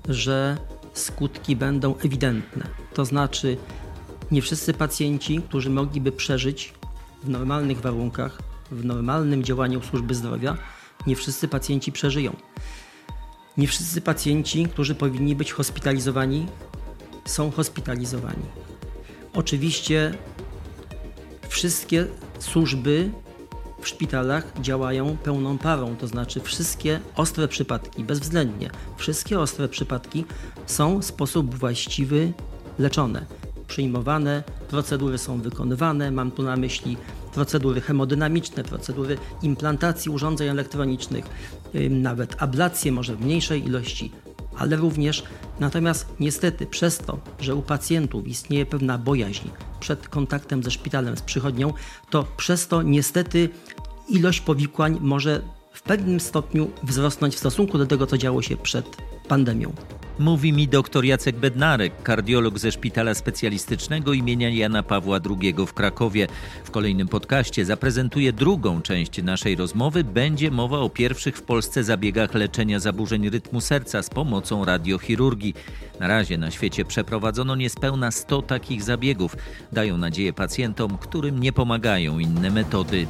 że 0.10 0.58
skutki 0.95 1.55
będą 1.55 1.95
ewidentne. 1.97 2.67
To 2.93 3.05
znaczy, 3.05 3.57
nie 4.31 4.41
wszyscy 4.41 4.73
pacjenci, 4.73 5.41
którzy 5.41 5.69
mogliby 5.69 6.11
przeżyć 6.11 6.73
w 7.23 7.29
normalnych 7.29 7.81
warunkach, 7.81 8.41
w 8.71 8.85
normalnym 8.85 9.43
działaniu 9.43 9.81
służby 9.81 10.15
zdrowia, 10.15 10.57
nie 11.07 11.15
wszyscy 11.15 11.47
pacjenci 11.47 11.91
przeżyją. 11.91 12.35
Nie 13.57 13.67
wszyscy 13.67 14.01
pacjenci, 14.01 14.65
którzy 14.65 14.95
powinni 14.95 15.35
być 15.35 15.51
hospitalizowani, 15.51 16.45
są 17.25 17.51
hospitalizowani. 17.51 18.45
Oczywiście 19.33 20.17
wszystkie 21.49 22.07
służby 22.39 23.11
w 23.86 23.88
szpitalach 23.88 24.54
działają 24.62 25.18
pełną 25.18 25.58
parą, 25.58 25.96
to 25.96 26.08
znaczy 26.08 26.39
wszystkie 26.39 27.00
ostre 27.15 27.48
przypadki, 27.48 28.04
bezwzględnie, 28.04 28.70
wszystkie 28.98 29.39
ostre 29.39 29.68
przypadki 29.68 30.25
są 30.65 31.00
w 31.00 31.06
sposób 31.06 31.56
właściwy 31.56 32.34
leczone, 32.80 33.25
przyjmowane, 33.68 34.44
procedury 34.70 35.18
są 35.18 35.42
wykonywane, 35.42 36.12
mam 36.12 36.32
tu 36.32 36.44
na 36.44 36.56
myśli 36.58 36.98
procedury 37.34 37.82
hemodynamiczne, 37.82 38.63
procedury 38.63 39.18
implantacji 39.42 40.12
urządzeń 40.12 40.48
elektronicznych, 40.48 41.25
nawet 41.89 42.36
ablacje 42.42 42.92
może 42.92 43.15
w 43.15 43.22
mniejszej 43.22 43.65
ilości, 43.65 44.12
ale 44.57 44.75
również 44.75 45.24
natomiast 45.59 46.07
niestety 46.19 46.65
przez 46.65 46.97
to, 46.97 47.19
że 47.39 47.55
u 47.55 47.62
pacjentów 47.62 48.27
istnieje 48.27 48.65
pewna 48.65 48.97
bojaźń 48.97 49.50
przed 49.79 50.07
kontaktem 50.07 50.63
ze 50.63 50.71
szpitalem, 50.71 51.17
z 51.17 51.21
przychodnią, 51.21 51.74
to 52.09 52.25
przez 52.38 52.67
to 52.67 52.81
niestety 52.81 53.50
ilość 54.09 54.41
powikłań 54.41 54.97
może 55.01 55.41
w 55.74 55.81
pewnym 55.81 56.19
stopniu 56.19 56.71
wzrosnąć 56.83 57.35
w 57.35 57.39
stosunku 57.39 57.77
do 57.77 57.85
tego, 57.85 58.07
co 58.07 58.17
działo 58.17 58.41
się 58.41 58.57
przed 58.57 58.85
pandemią. 59.27 59.74
Mówi 60.19 60.53
mi 60.53 60.67
dr 60.67 61.05
Jacek 61.05 61.36
Bednarek, 61.36 62.03
kardiolog 62.03 62.60
ze 62.60 62.72
Szpitala 62.72 63.13
Specjalistycznego 63.13 64.13
imienia 64.13 64.50
Jana 64.50 64.84
Pawła 64.84 65.19
II 65.29 65.55
w 65.67 65.74
Krakowie. 65.74 66.27
W 66.63 66.72
kolejnym 66.72 67.07
podcaście 67.07 67.65
zaprezentuje 67.65 68.34
drugą 68.34 68.81
część 68.81 69.24
naszej 69.24 69.55
rozmowy. 69.55 70.03
Będzie 70.03 70.51
mowa 70.51 70.79
o 70.79 70.89
pierwszych 70.89 71.38
w 71.38 71.41
Polsce 71.41 71.84
zabiegach 71.84 72.34
leczenia 72.34 72.79
zaburzeń 72.79 73.29
rytmu 73.29 73.62
serca 73.62 74.03
z 74.03 74.10
pomocą 74.10 74.65
radiochirurgii. 74.65 75.53
Na 76.00 76.07
razie 76.07 76.38
na 76.38 76.51
świecie 76.51 76.86
przeprowadzono 76.86 77.55
niespełna 77.55 78.12
100 78.12 78.41
takich 78.41 78.84
zabiegów. 78.84 79.36
Dają 79.72 79.98
nadzieję 79.98 80.34
pacjentom, 80.34 80.98
którym 80.98 81.39
nie 81.39 81.53
pomagają 81.53 82.19
inne 82.19 82.51
metody. 82.51 83.07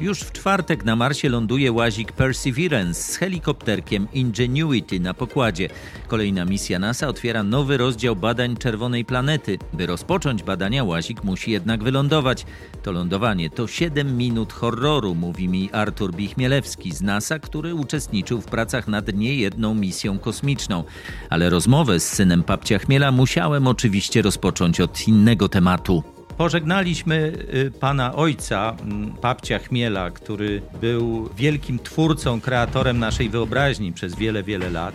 Już 0.00 0.20
w 0.20 0.32
czwartek 0.32 0.84
na 0.84 0.96
Marsie 0.96 1.28
ląduje 1.28 1.72
łazik 1.72 2.12
Perseverance 2.12 3.02
z 3.02 3.16
helikopterkiem 3.16 4.08
Ingenuity 4.12 5.00
na 5.00 5.14
pokładzie. 5.14 5.68
Kolejna 6.08 6.44
misja 6.44 6.78
NASA 6.78 7.08
otwiera 7.08 7.42
nowy 7.42 7.76
rozdział 7.76 8.16
badań 8.16 8.56
czerwonej 8.56 9.04
planety. 9.04 9.58
By 9.72 9.86
rozpocząć 9.86 10.42
badania, 10.42 10.84
łazik 10.84 11.24
musi 11.24 11.50
jednak 11.50 11.82
wylądować. 11.82 12.46
To 12.82 12.92
lądowanie 12.92 13.50
to 13.50 13.66
7 13.66 14.16
minut 14.16 14.52
horroru, 14.52 15.14
mówi 15.14 15.48
mi 15.48 15.70
Artur 15.72 16.14
Bichmielewski 16.14 16.92
z 16.92 17.02
NASA, 17.02 17.38
który 17.38 17.74
uczestniczył 17.74 18.40
w 18.40 18.46
pracach 18.46 18.88
nad 18.88 19.14
niejedną 19.14 19.74
misją 19.74 20.18
kosmiczną. 20.18 20.84
Ale 21.30 21.50
rozmowę 21.50 22.00
z 22.00 22.08
synem 22.08 22.42
Papcia 22.42 22.78
Chmiela 22.78 23.12
musiałem 23.12 23.66
oczywiście 23.66 24.22
rozpocząć 24.22 24.80
od 24.80 25.08
innego 25.08 25.48
tematu. 25.48 26.13
Pożegnaliśmy 26.36 27.32
y, 27.54 27.70
pana 27.80 28.14
ojca, 28.14 28.76
mm, 28.80 29.12
papcia 29.12 29.58
Chmiela, 29.58 30.10
który 30.10 30.62
był 30.80 31.30
wielkim 31.36 31.78
twórcą, 31.78 32.40
kreatorem 32.40 32.98
naszej 32.98 33.28
wyobraźni 33.28 33.92
przez 33.92 34.14
wiele, 34.14 34.42
wiele 34.42 34.70
lat. 34.70 34.94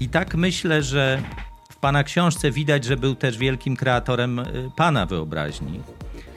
I 0.00 0.08
tak 0.08 0.34
myślę, 0.34 0.82
że 0.82 1.22
w 1.70 1.76
pana 1.76 2.04
książce 2.04 2.50
widać, 2.50 2.84
że 2.84 2.96
był 2.96 3.14
też 3.14 3.38
wielkim 3.38 3.76
kreatorem 3.76 4.38
y, 4.38 4.70
pana 4.76 5.06
wyobraźni. 5.06 5.80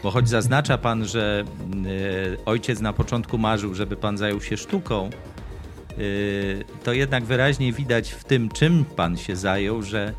Bo 0.04 0.12
choć 0.12 0.30
zaznacza 0.30 0.78
pan, 0.78 1.06
że 1.06 1.44
y, 1.86 2.46
ojciec 2.46 2.80
na 2.80 2.94
początku 2.94 3.38
marzył, 3.38 3.74
żeby 3.74 3.96
pan 3.96 4.18
zajął 4.18 4.42
się 4.42 4.58
sztuką, 4.58 5.10
to 6.84 6.94
jednak 6.94 7.24
wyraźnie 7.24 7.74
widać 7.74 8.12
w 8.12 8.24
tym, 8.24 8.50
czym 8.50 8.86
pan 8.86 9.18
się 9.18 9.36
zajął, 9.36 9.82
że 9.82 10.14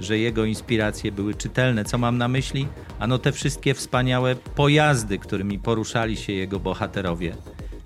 że 0.00 0.18
jego 0.18 0.44
inspiracje 0.44 1.12
były 1.12 1.34
czytelne. 1.34 1.84
Co 1.84 1.98
mam 1.98 2.18
na 2.18 2.28
myśli? 2.28 2.68
Ano 2.98 3.18
te 3.18 3.32
wszystkie 3.32 3.74
wspaniałe 3.74 4.34
pojazdy, 4.36 5.18
którymi 5.18 5.58
poruszali 5.58 6.16
się 6.16 6.32
jego 6.32 6.60
bohaterowie. 6.60 7.34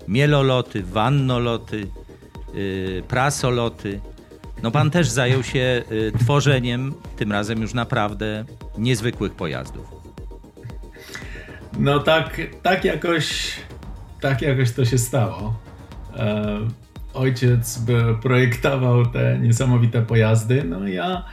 Mieloloty, 0.07 0.83
wannoloty, 0.83 1.87
yy, 2.53 3.03
prasoloty. 3.07 3.99
No 4.63 4.71
pan 4.71 4.91
też 4.91 5.09
zajął 5.09 5.43
się 5.43 5.83
y, 5.91 6.11
tworzeniem, 6.19 6.93
tym 7.17 7.31
razem 7.31 7.61
już 7.61 7.73
naprawdę 7.73 8.45
niezwykłych 8.77 9.33
pojazdów. 9.33 9.95
No 11.79 11.99
tak, 11.99 12.41
tak 12.61 12.85
jakoś, 12.85 13.53
tak 14.21 14.41
jakoś 14.41 14.71
to 14.71 14.85
się 14.85 14.97
stało. 14.97 15.59
E, 16.17 16.59
ojciec 17.13 17.79
projektował 18.21 19.05
te 19.05 19.39
niesamowite 19.39 20.01
pojazdy, 20.01 20.63
no 20.63 20.87
ja 20.87 21.25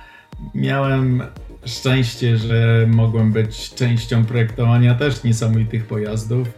miałem 0.55 1.23
szczęście, 1.67 2.37
że 2.37 2.87
mogłem 2.91 3.33
być 3.33 3.75
częścią 3.75 4.25
projektowania 4.25 4.95
też 4.95 5.25
niesamowitych 5.25 5.87
pojazdów, 5.87 6.49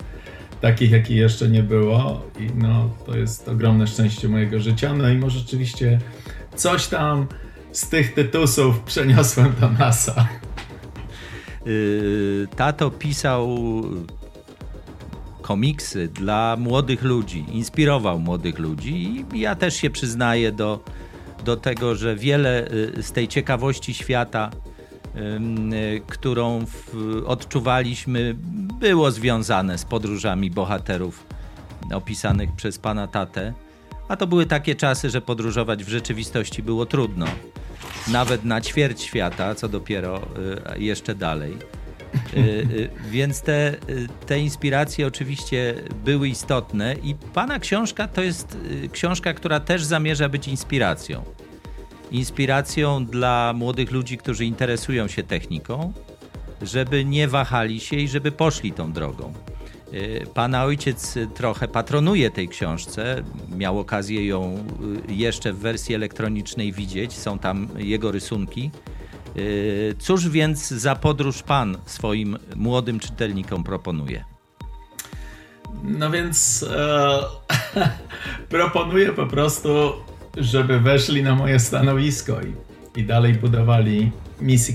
takich 0.61 0.91
jakich 0.91 1.17
jeszcze 1.17 1.49
nie 1.49 1.63
było 1.63 2.23
i 2.41 2.47
no 2.55 2.91
to 3.07 3.17
jest 3.17 3.49
ogromne 3.49 3.87
szczęście 3.87 4.29
mojego 4.29 4.61
życia. 4.61 4.95
No 4.95 5.09
i 5.09 5.19
może 5.19 5.39
rzeczywiście 5.39 5.99
coś 6.55 6.87
tam 6.87 7.27
z 7.73 7.89
tych 7.89 8.15
tytusów 8.15 8.81
przeniosłem 8.81 9.53
do 9.61 9.71
NASA. 9.71 10.29
Yy, 11.67 12.49
tato 12.57 12.91
pisał 12.91 13.59
komiksy 15.43 16.09
dla 16.09 16.57
młodych 16.59 17.03
ludzi, 17.03 17.45
inspirował 17.53 18.19
młodych 18.19 18.59
ludzi 18.59 19.25
i 19.33 19.41
ja 19.41 19.55
też 19.55 19.75
się 19.75 19.91
przyznaję 19.91 20.53
do 20.53 20.81
do 21.45 21.57
tego, 21.57 21.95
że 21.95 22.17
wiele 22.17 22.69
y, 22.99 23.03
z 23.03 23.13
tej 23.13 23.29
ciekawości 23.29 23.95
świata, 23.95 24.51
y, 25.17 26.01
którą 26.07 26.65
odczuwaliśmy, 27.27 28.35
było 28.81 29.11
związane 29.11 29.79
z 29.79 29.85
podróżami 29.85 30.51
bohaterów 30.51 31.27
opisanych 31.95 32.53
przez 32.53 32.79
pana 32.79 33.07
tatę. 33.07 33.53
A 34.09 34.17
to 34.17 34.27
były 34.27 34.47
takie 34.47 34.75
czasy, 34.75 35.11
że 35.11 35.21
podróżować 35.21 35.85
w 35.85 35.89
rzeczywistości 35.89 36.63
było 36.63 36.87
trudno. 36.87 37.27
Nawet 38.09 38.45
na 38.45 38.61
ćwierć 38.61 39.03
świata, 39.03 39.55
co 39.55 39.69
dopiero 39.69 40.23
y, 40.77 40.79
jeszcze 40.79 41.15
dalej. 41.15 41.57
Więc 43.11 43.41
te, 43.41 43.77
te 44.27 44.39
inspiracje 44.39 45.07
oczywiście 45.07 45.75
były 46.05 46.29
istotne 46.29 46.97
i 47.03 47.15
Pana 47.15 47.59
książka 47.59 48.09
to 48.09 48.23
jest 48.23 48.59
książka, 48.93 49.35
która 49.35 49.61
też 49.61 49.85
zamierza 49.85 50.29
być 50.29 50.49
inspiracją. 50.49 51.34
Inspiracją 52.15 53.07
dla 53.07 53.53
młodych 53.57 53.93
ludzi, 53.93 54.19
którzy 54.19 54.45
interesują 54.45 55.09
się 55.09 55.23
techniką, 55.23 55.93
żeby 56.63 57.05
nie 57.05 57.29
wahali 57.29 57.81
się 57.81 57.97
i 57.97 58.09
żeby 58.09 58.33
poszli 58.33 58.73
tą 58.73 58.93
drogą. 58.93 59.33
Pana 60.35 60.65
ojciec 60.65 61.19
trochę 61.35 61.69
patronuje 61.69 62.31
tej 62.31 62.49
książce. 62.49 63.23
Miał 63.57 63.79
okazję 63.79 64.27
ją 64.27 64.65
jeszcze 65.09 65.53
w 65.53 65.59
wersji 65.59 65.95
elektronicznej 65.95 66.73
widzieć. 66.73 67.13
Są 67.13 67.39
tam 67.39 67.69
jego 67.77 68.13
rysunki. 68.13 68.71
Yy, 69.37 69.95
cóż 69.99 70.29
więc 70.29 70.69
za 70.69 70.97
podróż 70.97 71.43
Pan 71.43 71.79
swoim 71.87 72.39
młodym 72.57 72.99
czytelnikom 72.99 73.65
proponuje? 73.65 74.25
No 75.85 76.11
więc 76.11 76.63
e, 76.71 77.19
proponuję 78.49 79.13
po 79.13 79.27
prostu, 79.27 79.93
żeby 80.37 80.81
weszli 80.81 81.23
na 81.23 81.35
moje 81.35 81.59
stanowisko 81.59 82.41
i, 82.43 83.01
i 83.01 83.05
dalej 83.05 83.35
budowali 83.35 84.13
misje 84.41 84.75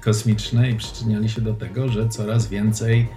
kosmiczne 0.00 0.70
i 0.70 0.74
przyczyniali 0.74 1.28
się 1.28 1.40
do 1.40 1.54
tego, 1.54 1.88
że 1.88 2.08
coraz 2.08 2.48
więcej 2.48 3.08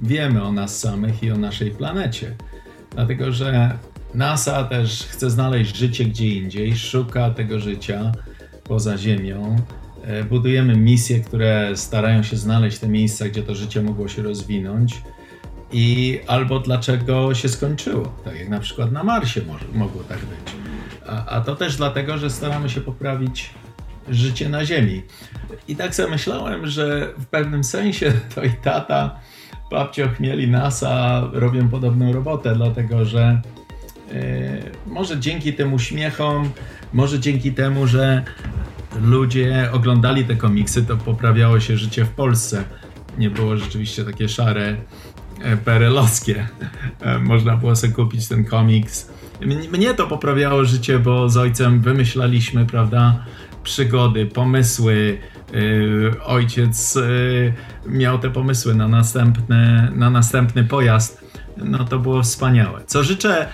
wiemy 0.00 0.42
o 0.42 0.52
nas 0.52 0.80
samych 0.80 1.22
i 1.22 1.30
o 1.30 1.36
naszej 1.36 1.70
planecie. 1.70 2.34
Dlatego, 2.90 3.32
że 3.32 3.78
NASA 4.14 4.64
też 4.64 5.06
chce 5.06 5.30
znaleźć 5.30 5.76
życie 5.76 6.04
gdzie 6.04 6.28
indziej, 6.28 6.76
szuka 6.76 7.30
tego 7.30 7.60
życia 7.60 8.12
poza 8.64 8.98
Ziemią 8.98 9.56
E, 10.06 10.24
budujemy 10.24 10.76
misje, 10.76 11.20
które 11.20 11.76
starają 11.76 12.22
się 12.22 12.36
znaleźć 12.36 12.78
te 12.78 12.88
miejsca, 12.88 13.28
gdzie 13.28 13.42
to 13.42 13.54
życie 13.54 13.82
mogło 13.82 14.08
się 14.08 14.22
rozwinąć 14.22 15.02
i 15.72 16.18
albo 16.26 16.60
dlaczego 16.60 17.34
się 17.34 17.48
skończyło, 17.48 18.14
tak 18.24 18.38
jak 18.38 18.48
na 18.48 18.60
przykład 18.60 18.92
na 18.92 19.04
Marsie 19.04 19.42
może, 19.46 19.64
mogło 19.74 20.02
tak 20.02 20.18
być. 20.18 20.63
A, 21.06 21.26
a 21.26 21.40
to 21.40 21.56
też 21.56 21.76
dlatego, 21.76 22.18
że 22.18 22.30
staramy 22.30 22.70
się 22.70 22.80
poprawić 22.80 23.50
życie 24.08 24.48
na 24.48 24.64
Ziemi. 24.64 25.02
I 25.68 25.76
tak 25.76 25.94
sobie 25.94 26.10
myślałem, 26.10 26.66
że 26.66 27.12
w 27.18 27.26
pewnym 27.26 27.64
sensie 27.64 28.12
to 28.34 28.42
i 28.42 28.50
tata, 28.50 29.20
babcio 29.70 30.08
Chmieli, 30.08 30.48
NASA 30.48 31.22
robią 31.32 31.68
podobną 31.68 32.12
robotę, 32.12 32.54
dlatego 32.54 33.04
że 33.04 33.40
yy, 34.12 34.14
może 34.86 35.20
dzięki 35.20 35.52
tym 35.52 35.72
uśmiechom, 35.72 36.50
może 36.92 37.20
dzięki 37.20 37.52
temu, 37.52 37.86
że 37.86 38.24
ludzie 39.02 39.68
oglądali 39.72 40.24
te 40.24 40.36
komiksy, 40.36 40.82
to 40.82 40.96
poprawiało 40.96 41.60
się 41.60 41.76
życie 41.76 42.04
w 42.04 42.10
Polsce. 42.10 42.64
Nie 43.18 43.30
było 43.30 43.56
rzeczywiście 43.56 44.04
takie 44.04 44.28
szare, 44.28 44.76
e, 45.42 45.56
perelowskie. 45.56 46.48
E, 47.00 47.18
można 47.18 47.56
było 47.56 47.76
sobie 47.76 47.92
kupić 47.92 48.28
ten 48.28 48.44
komiks. 48.44 49.10
Mnie 49.72 49.94
to 49.94 50.06
poprawiało 50.06 50.64
życie, 50.64 50.98
bo 50.98 51.28
z 51.28 51.36
ojcem 51.36 51.80
wymyślaliśmy, 51.80 52.66
prawda, 52.66 53.24
przygody, 53.62 54.26
pomysły. 54.26 55.18
E, 55.54 56.24
ojciec 56.24 56.98
miał 57.86 58.18
te 58.18 58.30
pomysły 58.30 58.74
na, 58.74 58.88
następne, 58.88 59.92
na 59.94 60.10
następny 60.10 60.64
pojazd. 60.64 61.24
No 61.56 61.84
to 61.84 61.98
było 61.98 62.22
wspaniałe. 62.22 62.80
Co 62.86 63.04
życzę 63.04 63.48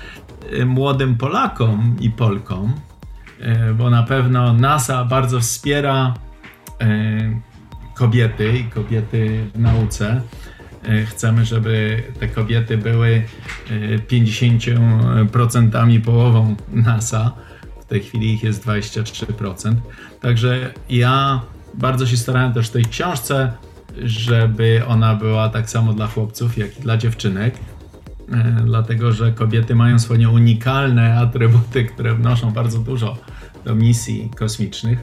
młodym 0.67 1.17
Polakom 1.17 1.97
i 2.01 2.11
Polkom, 2.11 2.73
bo 3.75 3.91
na 3.91 4.03
pewno 4.03 4.53
NASA 4.53 5.05
bardzo 5.05 5.41
wspiera 5.41 6.15
kobiety 7.95 8.59
i 8.59 8.65
kobiety 8.65 9.47
w 9.55 9.59
nauce. 9.59 10.21
E, 10.85 11.05
chcemy, 11.05 11.45
żeby 11.45 12.03
te 12.21 12.29
kobiety 12.29 12.79
były 12.79 13.23
50% 14.09 16.01
połową 16.01 16.57
NASA. 16.73 17.33
W 17.81 17.85
tej 17.85 18.01
chwili 18.01 18.35
ich 18.35 18.43
jest 18.43 18.67
23%. 18.67 19.75
Także 20.21 20.75
ja 20.89 21.43
bardzo 21.75 22.07
się 22.07 22.17
starałem 22.17 22.53
też 22.53 22.69
w 22.69 22.71
tej 22.71 22.85
książce, 22.85 23.53
żeby 24.03 24.83
ona 24.87 25.15
była 25.15 25.49
tak 25.49 25.71
samo 25.71 25.93
dla 25.93 26.07
chłopców, 26.07 26.59
jak 26.59 26.79
i 26.79 26.83
dla 26.83 26.97
dziewczynek. 26.97 27.55
E, 28.33 28.63
dlatego 28.65 29.13
że 29.13 29.33
kobiety 29.33 29.75
mają 29.75 29.99
swoje 29.99 30.29
unikalne 30.29 31.19
atrybuty, 31.19 31.85
które 31.85 32.15
wnoszą 32.15 32.51
bardzo 32.51 32.79
dużo 32.79 33.17
do 33.65 33.75
misji 33.75 34.31
kosmicznych. 34.37 34.99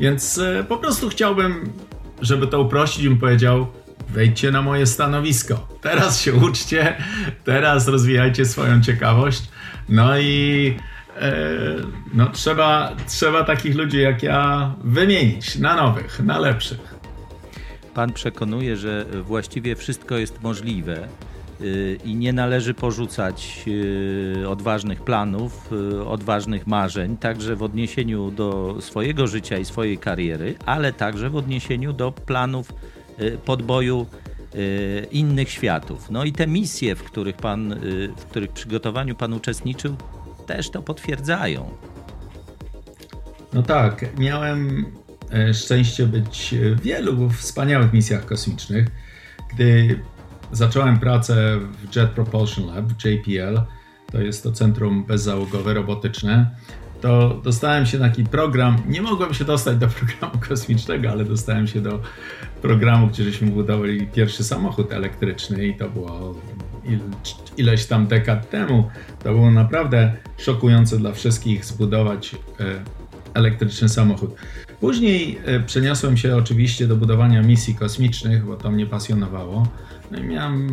Więc 0.00 0.38
e, 0.38 0.64
po 0.68 0.76
prostu 0.76 1.08
chciałbym, 1.08 1.72
żeby 2.20 2.46
to 2.46 2.60
uprościć, 2.60 3.08
bym 3.08 3.18
powiedział: 3.18 3.66
wejdźcie 4.08 4.50
na 4.50 4.62
moje 4.62 4.86
stanowisko. 4.86 5.68
Teraz 5.80 6.20
się 6.20 6.34
uczcie, 6.34 6.96
teraz 7.44 7.88
rozwijajcie 7.88 8.44
swoją 8.44 8.82
ciekawość. 8.82 9.42
No 9.88 10.18
i 10.18 10.76
e, 11.20 11.32
no, 12.14 12.30
trzeba, 12.32 12.96
trzeba 13.08 13.44
takich 13.44 13.74
ludzi 13.76 14.00
jak 14.00 14.22
ja 14.22 14.74
wymienić 14.84 15.56
na 15.58 15.76
nowych, 15.76 16.20
na 16.20 16.38
lepszych. 16.38 16.96
Pan 17.96 18.12
przekonuje, 18.12 18.76
że 18.76 19.06
właściwie 19.22 19.76
wszystko 19.76 20.16
jest 20.16 20.42
możliwe 20.42 21.08
y, 21.60 21.98
i 22.04 22.14
nie 22.14 22.32
należy 22.32 22.74
porzucać 22.74 23.64
y, 23.68 24.48
odważnych 24.48 25.02
planów, 25.02 25.72
y, 25.72 26.04
odważnych 26.04 26.66
marzeń, 26.66 27.16
także 27.16 27.56
w 27.56 27.62
odniesieniu 27.62 28.30
do 28.30 28.76
swojego 28.80 29.26
życia 29.26 29.58
i 29.58 29.64
swojej 29.64 29.98
kariery, 29.98 30.54
ale 30.66 30.92
także 30.92 31.30
w 31.30 31.36
odniesieniu 31.36 31.92
do 31.92 32.12
planów 32.12 32.72
podboju 33.44 34.06
innych 35.10 35.50
światów. 35.50 36.10
No 36.10 36.24
i 36.24 36.32
te 36.32 36.46
misje, 36.46 36.94
w 36.94 37.02
których 37.02 37.36
pan, 37.36 37.74
w 38.16 38.24
których 38.24 38.52
przygotowaniu 38.52 39.14
pan 39.14 39.32
uczestniczył, 39.32 39.96
też 40.46 40.70
to 40.70 40.82
potwierdzają. 40.82 41.70
No 43.52 43.62
tak, 43.62 44.18
miałem 44.18 44.86
e, 45.32 45.54
szczęście 45.54 46.06
być 46.06 46.54
w 46.76 46.80
wielu 46.80 47.30
wspaniałych 47.30 47.92
misjach 47.92 48.24
kosmicznych. 48.24 48.86
Gdy 49.54 50.00
zacząłem 50.52 50.98
pracę 51.00 51.58
w 51.60 51.96
Jet 51.96 52.10
Propulsion 52.10 52.66
Lab, 52.66 53.04
JPL, 53.04 53.60
to 54.12 54.20
jest 54.20 54.42
to 54.42 54.52
centrum 54.52 55.04
bezzałogowe, 55.04 55.74
robotyczne, 55.74 56.50
to 57.06 57.40
dostałem 57.44 57.86
się 57.86 57.98
na 57.98 58.08
taki 58.08 58.24
program. 58.24 58.76
Nie 58.88 59.02
mogłem 59.02 59.34
się 59.34 59.44
dostać 59.44 59.76
do 59.76 59.88
programu 59.88 60.40
kosmicznego, 60.48 61.10
ale 61.10 61.24
dostałem 61.24 61.66
się 61.66 61.80
do 61.80 62.00
programu, 62.62 63.06
gdzie 63.06 63.24
żeśmy 63.24 63.50
budowali 63.50 64.06
pierwszy 64.06 64.44
samochód 64.44 64.92
elektryczny 64.92 65.66
i 65.66 65.76
to 65.76 65.88
było 65.88 66.34
ileś 67.56 67.86
tam 67.86 68.06
dekad 68.06 68.50
temu. 68.50 68.90
To 69.24 69.32
było 69.32 69.50
naprawdę 69.50 70.12
szokujące 70.38 70.98
dla 70.98 71.12
wszystkich 71.12 71.64
zbudować 71.64 72.34
e, 72.34 72.38
elektryczny 73.34 73.88
samochód. 73.88 74.34
Później 74.80 75.38
e, 75.44 75.60
przeniosłem 75.60 76.16
się 76.16 76.36
oczywiście 76.36 76.86
do 76.86 76.96
budowania 76.96 77.42
misji 77.42 77.74
kosmicznych, 77.74 78.44
bo 78.44 78.56
to 78.56 78.70
mnie 78.70 78.86
pasjonowało. 78.86 79.68
No 80.10 80.18
i 80.18 80.24
miałem 80.24 80.72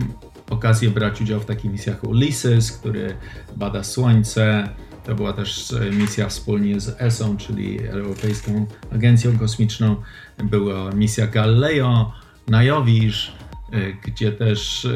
okazję 0.50 0.90
brać 0.90 1.22
udział 1.22 1.40
w 1.40 1.46
takich 1.46 1.72
misjach 1.72 2.04
Ulysses, 2.04 2.72
który 2.72 3.16
bada 3.56 3.84
Słońce. 3.84 4.70
To 5.06 5.16
była 5.16 5.34
też 5.34 5.74
e, 5.74 5.92
misja 5.92 6.30
wspólnie 6.30 6.80
z 6.80 7.02
ESO, 7.02 7.36
czyli 7.38 7.88
Europejską 7.88 8.66
Agencją 8.92 9.38
Kosmiczną. 9.40 9.96
Była 10.44 10.92
misja 10.92 11.28
Galileo 11.28 12.14
na 12.48 12.64
Jowisz, 12.64 13.32
e, 13.72 13.94
gdzie 13.94 14.32
też 14.32 14.88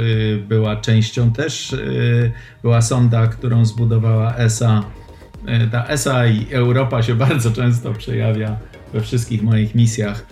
była 0.48 0.76
częścią, 0.76 1.32
też 1.32 1.76
była 2.62 2.82
sonda, 2.82 3.28
którą 3.28 3.65
zbudowała 3.65 4.36
ESA 4.36 4.84
E, 5.46 5.67
ta 5.67 5.88
ESA 5.88 6.28
i 6.28 6.54
Europa 6.54 7.04
się 7.04 7.15
bardzo 7.28 7.52
często 7.52 7.93
przejawia 7.93 8.58
we 8.93 9.02
wszystkich 9.02 9.43
moich 9.43 9.76
misjach. 9.76 10.26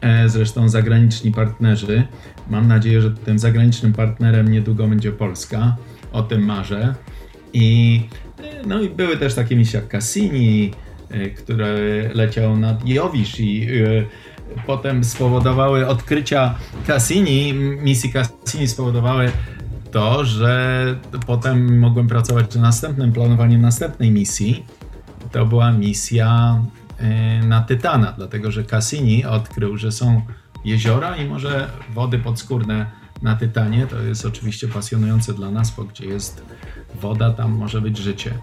E, 0.00 0.28
zresztą 0.28 0.68
zagraniczni 0.68 1.32
partnerzy. 1.32 2.02
Mam 2.50 2.68
nadzieję, 2.68 3.02
że 3.02 3.10
tym 3.10 3.38
zagranicznym 3.38 3.92
partnerem 3.92 4.50
niedługo 4.50 4.88
będzie 4.88 5.12
Polska. 5.12 5.76
O 6.12 6.22
tym 6.22 6.44
marzę. 6.44 6.94
I, 7.52 8.00
e, 8.12 8.27
no 8.66 8.80
i 8.80 8.88
były 8.88 9.16
też 9.16 9.34
takie 9.34 9.56
misje 9.56 9.80
jak 9.80 9.88
Cassini, 9.88 10.70
które 11.36 11.74
leciał 12.14 12.56
nad 12.56 12.86
Jowisz 12.86 13.40
i 13.40 13.68
potem 14.66 15.04
spowodowały 15.04 15.86
odkrycia 15.86 16.54
Cassini, 16.86 17.54
misji 17.82 18.12
Cassini 18.12 18.68
spowodowały 18.68 19.32
to, 19.90 20.24
że 20.24 20.84
potem 21.26 21.78
mogłem 21.78 22.08
pracować 22.08 22.54
nad 22.54 22.62
następnym 22.62 23.12
planowaniem 23.12 23.60
następnej 23.60 24.10
misji. 24.10 24.64
To 25.32 25.46
była 25.46 25.72
misja 25.72 26.62
e, 26.98 27.42
na 27.44 27.60
Tytana, 27.60 28.12
dlatego 28.16 28.50
że 28.50 28.64
Cassini 28.64 29.24
odkrył, 29.24 29.76
że 29.76 29.92
są 29.92 30.22
jeziora 30.64 31.16
i 31.16 31.28
może 31.28 31.70
wody 31.94 32.18
podskórne 32.18 32.86
na 33.22 33.36
Tytanie. 33.36 33.86
To 33.86 34.02
jest 34.02 34.26
oczywiście 34.26 34.68
pasjonujące 34.68 35.34
dla 35.34 35.50
nas, 35.50 35.74
bo 35.76 35.84
gdzie 35.84 36.06
jest 36.06 36.42
woda, 37.00 37.32
tam 37.32 37.52
może 37.52 37.80
być 37.80 37.98
życie. 37.98 38.34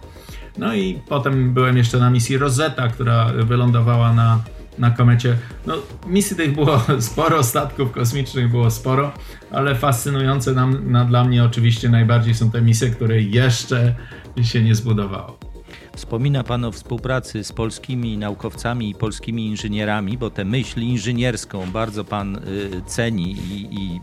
No 0.57 0.73
i 0.73 0.99
potem 1.07 1.53
byłem 1.53 1.77
jeszcze 1.77 1.99
na 1.99 2.09
misji 2.09 2.37
Rosetta, 2.37 2.87
która 2.87 3.25
wylądowała 3.25 4.13
na 4.13 4.43
na 4.77 4.91
komecie. 4.91 5.37
No, 5.65 5.73
misji 6.07 6.35
tych 6.35 6.55
było 6.55 6.81
sporo, 6.99 7.43
statków 7.43 7.91
kosmicznych 7.91 8.51
było 8.51 8.71
sporo, 8.71 9.11
ale 9.51 9.75
fascynujące 9.75 10.53
nam, 10.53 10.91
na, 10.91 11.05
dla 11.05 11.23
mnie 11.23 11.43
oczywiście 11.43 11.89
najbardziej 11.89 12.35
są 12.35 12.51
te 12.51 12.61
misje, 12.61 12.89
które 12.89 13.21
jeszcze 13.21 13.95
się 14.43 14.63
nie 14.63 14.75
zbudowało. 14.75 15.54
Wspomina 15.95 16.43
Pan 16.43 16.65
o 16.65 16.71
współpracy 16.71 17.43
z 17.43 17.51
polskimi 17.51 18.17
naukowcami 18.17 18.89
i 18.89 18.95
polskimi 18.95 19.47
inżynierami, 19.47 20.17
bo 20.17 20.29
tę 20.29 20.45
myśl 20.45 20.81
inżynierską 20.81 21.71
bardzo 21.71 22.03
Pan 22.03 22.35
y, 22.35 22.41
ceni 22.85 23.31
i, 23.31 23.75
i 23.75 24.01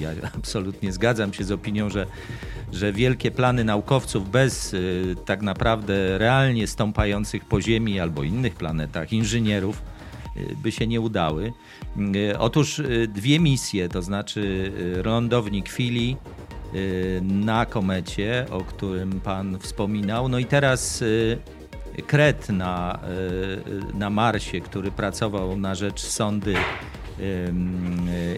ja 0.00 0.10
absolutnie 0.36 0.92
zgadzam 0.92 1.32
się 1.32 1.44
z 1.44 1.52
opinią, 1.52 1.90
że, 1.90 2.06
że 2.72 2.92
wielkie 2.92 3.30
plany 3.30 3.64
naukowców 3.64 4.30
bez 4.30 4.74
y, 4.74 5.16
tak 5.24 5.42
naprawdę 5.42 6.18
realnie 6.18 6.66
stąpających 6.66 7.44
po 7.44 7.60
Ziemi 7.60 8.00
albo 8.00 8.22
innych 8.22 8.54
planetach 8.54 9.12
inżynierów 9.12 9.82
y, 10.36 10.56
by 10.62 10.72
się 10.72 10.86
nie 10.86 11.00
udały. 11.00 11.52
Otóż 12.38 12.82
dwie 13.08 13.40
misje, 13.40 13.88
to 13.88 14.02
znaczy 14.02 14.72
lądownik 15.04 15.68
Fili 15.68 16.16
na 17.22 17.66
komecie, 17.66 18.46
o 18.50 18.60
którym 18.60 19.20
Pan 19.20 19.58
wspominał, 19.58 20.28
no 20.28 20.38
i 20.38 20.44
teraz 20.44 21.04
Kret 22.06 22.48
na, 22.48 22.98
na 23.94 24.10
Marsie, 24.10 24.60
który 24.60 24.90
pracował 24.90 25.56
na 25.56 25.74
rzecz 25.74 26.00
sondy 26.00 26.54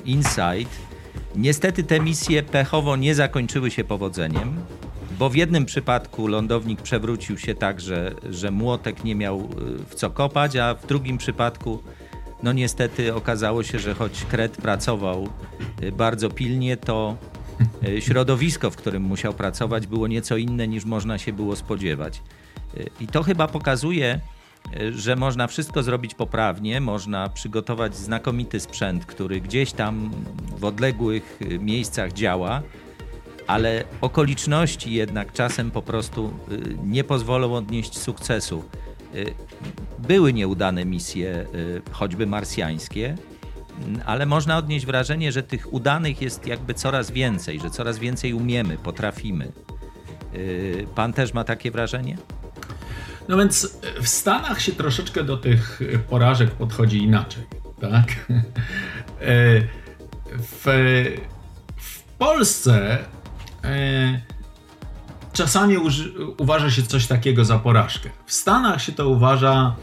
InSight. 0.04 0.88
Niestety 1.36 1.84
te 1.84 2.00
misje 2.00 2.42
pechowo 2.42 2.96
nie 2.96 3.14
zakończyły 3.14 3.70
się 3.70 3.84
powodzeniem, 3.84 4.56
bo 5.18 5.30
w 5.30 5.36
jednym 5.36 5.64
przypadku 5.64 6.26
lądownik 6.26 6.82
przewrócił 6.82 7.38
się 7.38 7.54
tak, 7.54 7.80
że, 7.80 8.14
że 8.30 8.50
młotek 8.50 9.04
nie 9.04 9.14
miał 9.14 9.40
y, 9.40 9.44
w 9.88 9.94
co 9.94 10.10
kopać, 10.10 10.56
a 10.56 10.74
w 10.74 10.86
drugim 10.86 11.18
przypadku 11.18 11.82
no 12.42 12.52
niestety 12.52 13.14
okazało 13.14 13.62
się, 13.62 13.78
że 13.78 13.94
choć 13.94 14.24
Kret 14.24 14.56
pracował 14.56 15.28
y, 15.82 15.92
bardzo 15.92 16.30
pilnie, 16.30 16.76
to 16.76 17.16
y, 17.34 17.37
środowisko, 18.00 18.70
w 18.70 18.76
którym 18.76 19.02
musiał 19.02 19.34
pracować, 19.34 19.86
było 19.86 20.06
nieco 20.06 20.36
inne 20.36 20.68
niż 20.68 20.84
można 20.84 21.18
się 21.18 21.32
było 21.32 21.56
spodziewać. 21.56 22.22
I 23.00 23.06
to 23.06 23.22
chyba 23.22 23.48
pokazuje, 23.48 24.20
że 24.92 25.16
można 25.16 25.46
wszystko 25.46 25.82
zrobić 25.82 26.14
poprawnie, 26.14 26.80
można 26.80 27.28
przygotować 27.28 27.96
znakomity 27.96 28.60
sprzęt, 28.60 29.06
który 29.06 29.40
gdzieś 29.40 29.72
tam 29.72 30.10
w 30.58 30.64
odległych 30.64 31.40
miejscach 31.60 32.12
działa, 32.12 32.62
ale 33.46 33.84
okoliczności 34.00 34.92
jednak 34.92 35.32
czasem 35.32 35.70
po 35.70 35.82
prostu 35.82 36.32
nie 36.84 37.04
pozwolą 37.04 37.54
odnieść 37.54 37.98
sukcesu. 37.98 38.64
Były 39.98 40.32
nieudane 40.32 40.84
misje, 40.84 41.46
choćby 41.90 42.26
marsjańskie, 42.26 43.16
ale 44.06 44.26
można 44.26 44.56
odnieść 44.56 44.86
wrażenie, 44.86 45.32
że 45.32 45.42
tych 45.42 45.72
udanych 45.72 46.22
jest 46.22 46.46
jakby 46.46 46.74
coraz 46.74 47.10
więcej, 47.10 47.60
że 47.60 47.70
coraz 47.70 47.98
więcej 47.98 48.34
umiemy, 48.34 48.78
potrafimy. 48.78 49.52
Pan 50.94 51.12
też 51.12 51.34
ma 51.34 51.44
takie 51.44 51.70
wrażenie? 51.70 52.18
No 53.28 53.36
więc 53.36 53.78
w 54.02 54.08
Stanach 54.08 54.60
się 54.60 54.72
troszeczkę 54.72 55.24
do 55.24 55.36
tych 55.36 55.80
porażek 56.08 56.50
podchodzi 56.50 56.98
inaczej, 56.98 57.42
tak? 57.80 58.26
E, 59.20 59.60
w, 60.38 60.64
w 61.76 62.02
Polsce 62.18 62.98
e, 63.64 64.20
czasami 65.32 65.76
uważa 66.38 66.70
się 66.70 66.82
coś 66.82 67.06
takiego 67.06 67.44
za 67.44 67.58
porażkę. 67.58 68.10
W 68.26 68.32
Stanach 68.32 68.82
się 68.82 68.92
to 68.92 69.08
uważa, 69.08 69.76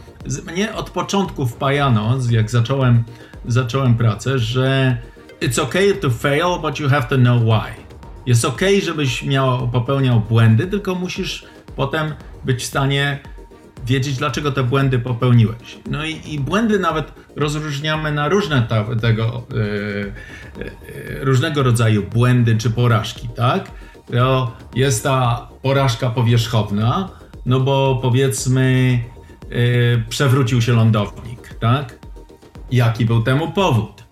mnie 0.48 0.74
od 0.74 0.90
początku 0.90 1.48
wpajano, 1.48 2.18
jak 2.30 2.50
zacząłem, 2.50 3.04
zacząłem 3.48 3.96
pracę, 3.96 4.40
że 4.40 4.98
it's 5.42 5.62
okay 5.62 5.94
to 5.94 6.10
fail, 6.10 6.60
but 6.62 6.80
you 6.80 6.90
have 6.90 7.04
to 7.04 7.16
know 7.16 7.42
why. 7.42 7.86
Jest 8.26 8.46
ok, 8.46 8.62
żebyś 8.84 9.24
miał, 9.24 9.68
popełniał 9.68 10.20
błędy, 10.20 10.68
tylko 10.68 10.96
musisz 10.96 11.46
potem 11.76 12.14
być 12.46 12.62
w 12.62 12.66
stanie 12.66 13.20
wiedzieć, 13.86 14.18
dlaczego 14.18 14.52
te 14.52 14.64
błędy 14.64 15.00
popełniłeś. 15.00 15.78
No 15.90 16.06
i, 16.06 16.22
i 16.34 16.40
błędy 16.40 16.80
nawet 16.80 17.14
rozróżniamy 17.36 18.12
na 18.12 18.30
różne 18.30 18.62
ta, 18.70 18.86
tego, 18.96 19.44
yy, 19.54 20.14
yy, 20.58 21.26
różnego 21.26 21.64
rodzaju 21.64 22.04
błędy 22.04 22.58
czy 22.58 22.70
porażki, 22.70 23.30
tak? 23.36 23.72
To 24.12 24.56
jest 24.76 25.04
ta 25.04 25.48
porażka 25.62 26.10
powierzchowna, 26.10 27.10
no 27.46 27.60
bo 27.60 28.00
powiedzmy 28.02 29.00
yy, 29.50 30.04
przewrócił 30.10 30.62
się 30.62 30.74
lądownik, 30.74 31.56
tak? 31.60 32.05
Jaki 32.72 33.06
był 33.06 33.24
temu 33.24 33.52
powód? 33.52 34.04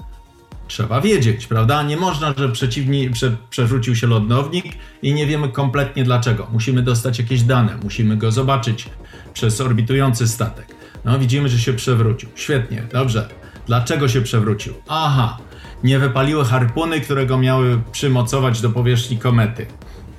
Trzeba 0.68 1.02
wiedzieć, 1.02 1.48
prawda? 1.48 1.84
Nie 1.84 1.98
można, 1.98 2.34
że 2.38 2.50
przeciwni, 2.50 3.10
prze, 3.10 3.38
przewrócił 3.50 3.96
się 3.96 4.08
lądownik 4.08 4.66
i 5.02 5.14
nie 5.14 5.28
wiemy 5.28 5.50
kompletnie 5.50 6.04
dlaczego. 6.04 6.48
Musimy 6.52 6.82
dostać 6.82 7.20
jakieś 7.20 7.42
dane, 7.42 7.78
musimy 7.84 8.18
go 8.18 8.32
zobaczyć, 8.32 8.90
przez 9.34 9.62
orbitujący 9.62 10.28
statek. 10.28 10.76
No 11.06 11.20
widzimy, 11.20 11.50
że 11.50 11.60
się 11.60 11.74
przewrócił. 11.74 12.30
Świetnie, 12.36 12.84
dobrze. 12.94 13.30
Dlaczego 13.68 14.08
się 14.08 14.22
przewrócił? 14.22 14.74
Aha, 14.88 15.38
nie 15.84 16.00
wypaliły 16.00 16.46
harpuny, 16.46 17.02
które 17.02 17.26
go 17.26 17.38
miały 17.38 17.82
przymocować 17.92 18.62
do 18.62 18.70
powierzchni 18.70 19.18
komety. 19.18 19.66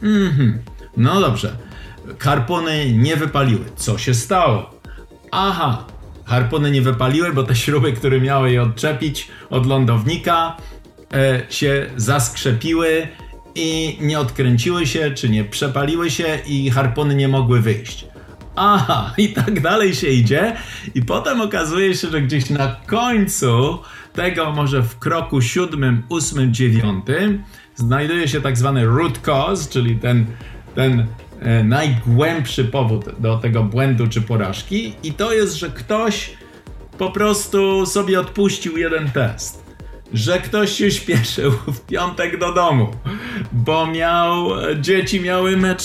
Mhm. 0.02 0.58
No 0.96 1.20
dobrze. 1.20 1.56
Harpuny 2.18 2.92
nie 2.92 3.16
wypaliły. 3.16 3.64
Co 3.76 3.98
się 3.98 4.14
stało? 4.14 4.70
Aha, 5.30 5.84
harpuny 6.24 6.70
nie 6.70 6.82
wypaliły, 6.82 7.32
bo 7.32 7.42
te 7.42 7.56
śruby, 7.56 7.92
które 7.92 8.20
miały 8.20 8.52
je 8.52 8.62
odczepić 8.62 9.28
od 9.50 9.66
lądownika, 9.66 10.56
e, 11.14 11.42
się 11.50 11.86
zaskrzepiły 11.96 13.08
i 13.54 13.98
nie 14.00 14.18
odkręciły 14.18 14.86
się, 14.86 15.10
czy 15.10 15.28
nie 15.28 15.44
przepaliły 15.44 16.10
się 16.10 16.38
i 16.46 16.70
harpuny 16.70 17.14
nie 17.14 17.28
mogły 17.28 17.60
wyjść. 17.60 18.06
Aha, 18.56 19.14
i 19.18 19.28
tak 19.28 19.60
dalej 19.60 19.94
się 19.94 20.08
idzie, 20.08 20.56
i 20.94 21.02
potem 21.02 21.40
okazuje 21.40 21.94
się, 21.94 22.08
że 22.08 22.22
gdzieś 22.22 22.50
na 22.50 22.76
końcu 22.86 23.78
tego, 24.12 24.52
może 24.52 24.82
w 24.82 24.98
kroku 24.98 25.42
siódmym, 25.42 26.02
ósmym, 26.08 26.54
dziewiątym, 26.54 27.44
znajduje 27.74 28.28
się 28.28 28.40
tak 28.40 28.58
zwany 28.58 28.86
root 28.86 29.18
cause, 29.18 29.70
czyli 29.70 29.96
ten, 29.96 30.26
ten 30.74 31.06
najgłębszy 31.64 32.64
powód 32.64 33.04
do 33.18 33.38
tego 33.38 33.62
błędu 33.62 34.06
czy 34.06 34.22
porażki, 34.22 34.94
i 35.02 35.12
to 35.12 35.32
jest, 35.32 35.54
że 35.54 35.70
ktoś 35.70 36.30
po 36.98 37.10
prostu 37.10 37.86
sobie 37.86 38.20
odpuścił 38.20 38.76
jeden 38.76 39.10
test 39.10 39.64
że 40.14 40.40
ktoś 40.40 40.72
się 40.72 40.90
śpieszył 40.90 41.52
w 41.76 41.80
piątek 41.80 42.38
do 42.38 42.52
domu, 42.52 42.88
bo 43.52 43.86
miał, 43.86 44.48
dzieci 44.80 45.20
miały 45.20 45.56
mecz 45.56 45.82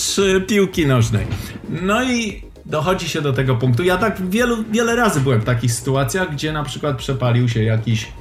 piłki 0.48 0.86
nożnej. 0.86 1.28
No 1.70 2.04
i 2.04 2.44
dochodzi 2.66 3.10
się 3.10 3.22
do 3.22 3.34
tego 3.34 3.56
punktu. 3.56 3.84
Ja 3.84 3.98
tak 3.98 4.30
wielu, 4.30 4.64
wiele 4.72 4.96
razy 4.96 5.22
byłem 5.22 5.42
w 5.42 5.46
takich 5.46 5.72
sytuacjach, 5.72 6.32
gdzie 6.32 6.54
na 6.54 6.64
przykład 6.64 6.98
przepalił 6.98 7.50
się 7.50 7.64
jakiś 7.64 8.12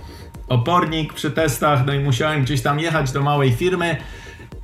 opornik 0.49 1.15
przy 1.15 1.31
testach, 1.31 1.87
no 1.87 1.95
i 1.95 1.99
musiałem 1.99 2.43
gdzieś 2.43 2.63
tam 2.63 2.81
jechać 2.81 3.13
do 3.13 3.23
małej 3.23 3.53
firmy 3.53 3.97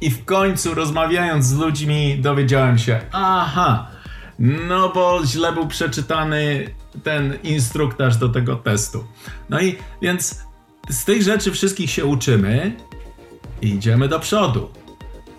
i 0.01 0.11
w 0.11 0.25
końcu 0.25 0.75
rozmawiając 0.75 1.47
z 1.47 1.57
ludźmi 1.59 2.19
dowiedziałem 2.19 2.79
się, 2.79 3.01
aha, 3.13 3.87
no 4.39 4.89
bo 4.89 5.21
źle 5.27 5.53
był 5.53 5.67
przeczytany 5.67 6.71
ten 7.03 7.39
instruktaż 7.43 8.17
do 8.17 8.29
tego 8.29 8.57
testu. 8.57 9.05
No 9.51 9.61
i 9.61 9.77
więc 10.03 10.45
z 10.89 11.05
tych 11.05 11.23
rzeczy 11.23 11.53
wszystkich 11.53 11.91
się 11.91 12.05
uczymy 12.05 12.77
i 13.63 13.69
idziemy 13.69 14.09
do 14.09 14.21
przodu. 14.21 14.71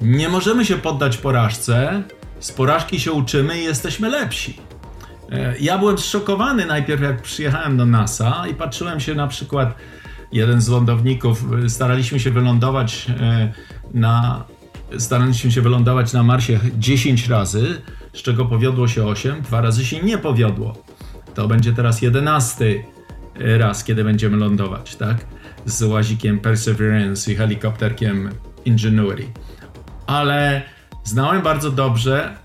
Nie 0.02 0.30
możemy 0.30 0.65
się 0.65 0.78
poddać 0.78 1.18
porażce, 1.18 2.04
z 2.39 2.52
porażki 2.52 3.00
się 3.00 3.12
uczymy 3.12 3.60
i 3.60 3.63
jesteśmy 3.63 4.10
lepsi. 4.10 4.60
E, 5.32 5.56
ja 5.60 5.78
byłem 5.78 5.98
zszokowany 5.98 6.65
najpierw, 6.65 7.02
jak 7.02 7.22
przyjechałem 7.22 7.78
do 7.78 7.86
NASA 7.86 8.44
i 8.52 8.54
patrzyłem 8.54 9.00
się 9.00 9.15
na 9.15 9.28
przykład, 9.28 9.76
jeden 10.32 10.62
z 10.62 10.68
lądowników, 10.68 11.46
e, 11.66 11.70
staraliśmy 11.70 12.20
się 12.20 12.32
wylądować 12.32 13.08
e, 13.20 13.54
na, 13.94 14.44
staraliśmy 14.98 15.52
się 15.52 15.62
wylądować 15.62 16.14
na 16.14 16.24
Marsie 16.24 16.60
10 16.78 17.28
razy, 17.28 17.82
z 18.14 18.22
czego 18.22 18.46
powiodło 18.46 18.88
się 18.88 19.06
8, 19.06 19.42
dwa 19.42 19.62
razy 19.62 19.86
się 19.86 20.00
nie 20.00 20.18
powiodło. 20.18 20.84
To 21.36 21.48
będzie 21.48 21.74
teraz 21.74 22.02
11 22.02 22.84
raz, 23.36 23.84
kiedy 23.84 24.04
będziemy 24.04 24.38
lądować, 24.38 24.96
tak? 24.96 25.26
Z 25.66 25.82
łazikiem 25.82 26.40
Perseverance 26.40 27.32
i 27.32 27.36
helikopterkiem 27.36 28.30
Ingenuity. 28.66 29.28
Ale 30.08 30.62
znałem 31.04 31.42
bardzo 31.42 31.72
dobrze 31.72 32.38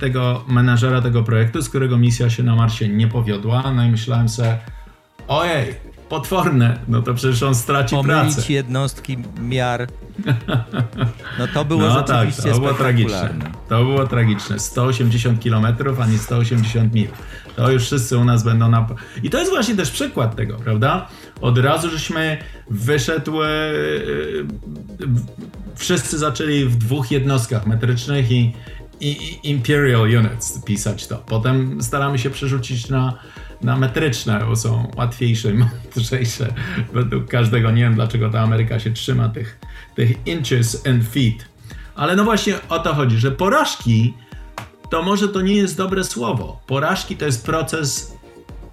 tego 0.00 0.44
menadżera 0.48 1.02
tego 1.02 1.22
projektu, 1.22 1.62
z 1.62 1.68
którego 1.68 1.98
misja 1.98 2.30
się 2.30 2.42
na 2.42 2.56
Marsie 2.56 2.88
nie 2.88 3.08
powiodła, 3.08 3.72
no 3.72 3.84
i 3.84 3.90
myślałem 3.90 4.28
sobie, 4.28 4.58
ojej, 5.28 5.74
potworne, 6.12 6.78
no 6.88 7.02
to 7.02 7.14
przecież 7.14 7.42
on 7.42 7.54
straci 7.54 7.94
Pomylić 7.96 8.34
pracę. 8.34 8.52
jednostki 8.52 9.16
miar. 9.40 9.86
No 11.38 11.46
to 11.54 11.64
było 11.64 11.80
No 11.82 12.02
tak, 12.02 12.16
rzeczywiście 12.16 12.50
to 12.50 12.58
było 12.60 12.74
tragiczne. 12.74 13.34
To 13.68 13.84
było 13.84 14.06
tragiczne. 14.06 14.58
180 14.58 15.42
km, 15.44 15.66
a 16.00 16.06
nie 16.06 16.18
180 16.18 16.94
mil. 16.94 17.06
To 17.56 17.70
już 17.70 17.84
wszyscy 17.84 18.18
u 18.18 18.24
nas 18.24 18.42
będą 18.42 18.68
na. 18.70 18.86
I 19.22 19.30
to 19.30 19.38
jest 19.38 19.50
właśnie 19.50 19.76
też 19.76 19.90
przykład 19.90 20.36
tego, 20.36 20.56
prawda? 20.56 21.08
Od 21.40 21.58
razu 21.58 21.90
żeśmy 21.90 22.38
wyszedł. 22.70 23.42
e, 23.42 23.46
e, 23.46 23.50
wszyscy 25.74 26.18
zaczęli 26.18 26.64
w 26.64 26.76
dwóch 26.76 27.10
jednostkach 27.10 27.66
metrycznych 27.66 28.30
i, 28.30 28.52
i, 29.00 29.08
i 29.10 29.50
Imperial 29.50 30.02
Units 30.02 30.64
pisać 30.64 31.06
to. 31.06 31.16
Potem 31.16 31.82
staramy 31.82 32.18
się 32.18 32.30
przerzucić 32.30 32.88
na, 32.88 33.18
na 33.62 33.76
metryczne, 33.76 34.40
bo 34.46 34.56
są 34.56 34.90
łatwiejsze 34.96 35.50
i 35.50 35.54
mądrzejsze 35.94 36.54
według 36.92 37.28
każdego. 37.28 37.70
Nie 37.70 37.82
wiem 37.82 37.94
dlaczego 37.94 38.30
ta 38.30 38.40
Ameryka 38.40 38.80
się 38.80 38.90
trzyma 38.90 39.28
tych, 39.28 39.58
tych 39.94 40.26
inches 40.26 40.86
and 40.86 41.08
feet. 41.08 41.48
Ale 41.94 42.16
no 42.16 42.24
właśnie 42.24 42.54
o 42.68 42.78
to 42.78 42.94
chodzi, 42.94 43.18
że 43.18 43.30
porażki 43.30 44.14
to 44.90 45.02
może 45.02 45.28
to 45.28 45.40
nie 45.40 45.54
jest 45.54 45.76
dobre 45.76 46.04
słowo. 46.04 46.60
Porażki 46.66 47.16
to 47.16 47.24
jest 47.24 47.46
proces 47.46 48.16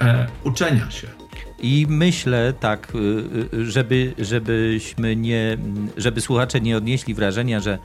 e, 0.01 0.27
uczenia 0.43 0.91
się. 0.91 1.07
I 1.61 1.85
myślę 1.89 2.53
tak, 2.59 2.95
y, 2.95 3.57
y, 3.57 3.71
żeby, 3.71 4.13
żebyśmy 4.17 5.15
nie, 5.15 5.57
żeby 5.97 6.21
słuchacze 6.21 6.61
nie 6.61 6.77
odnieśli 6.77 7.13
wrażenia, 7.13 7.59
że, 7.59 7.77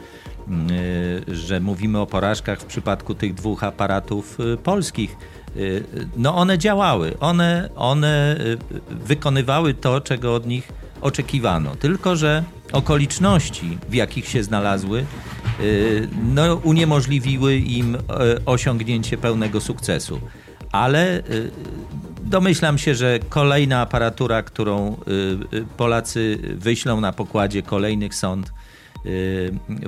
y, 1.28 1.34
że 1.34 1.60
mówimy 1.60 1.98
o 1.98 2.06
porażkach 2.06 2.60
w 2.60 2.64
przypadku 2.64 3.14
tych 3.14 3.34
dwóch 3.34 3.64
aparatów 3.64 4.38
polskich. 4.62 5.16
Y, 5.56 5.84
No 6.16 6.36
one 6.36 6.58
działały, 6.58 7.18
one, 7.20 7.68
one 7.76 8.36
y, 8.40 8.58
wykonywały 8.90 9.74
to, 9.74 10.00
czego 10.00 10.34
od 10.34 10.46
nich 10.46 10.72
oczekiwano. 11.00 11.76
Tylko, 11.76 12.16
że 12.16 12.44
okoliczności, 12.72 13.78
w 13.88 13.94
jakich 13.94 14.28
się 14.28 14.42
znalazły, 14.42 15.04
y, 15.60 16.08
no, 16.34 16.54
uniemożliwiły 16.54 17.56
im 17.56 17.94
y, 17.94 17.98
osiągnięcie 18.46 19.18
pełnego 19.18 19.60
sukcesu. 19.60 20.20
Ale 20.72 21.22
domyślam 22.22 22.78
się, 22.78 22.94
że 22.94 23.18
kolejna 23.28 23.80
aparatura, 23.80 24.42
którą 24.42 24.96
Polacy 25.76 26.38
wyślą 26.54 27.00
na 27.00 27.12
pokładzie 27.12 27.62
kolejnych 27.62 28.14
sąd, 28.14 28.52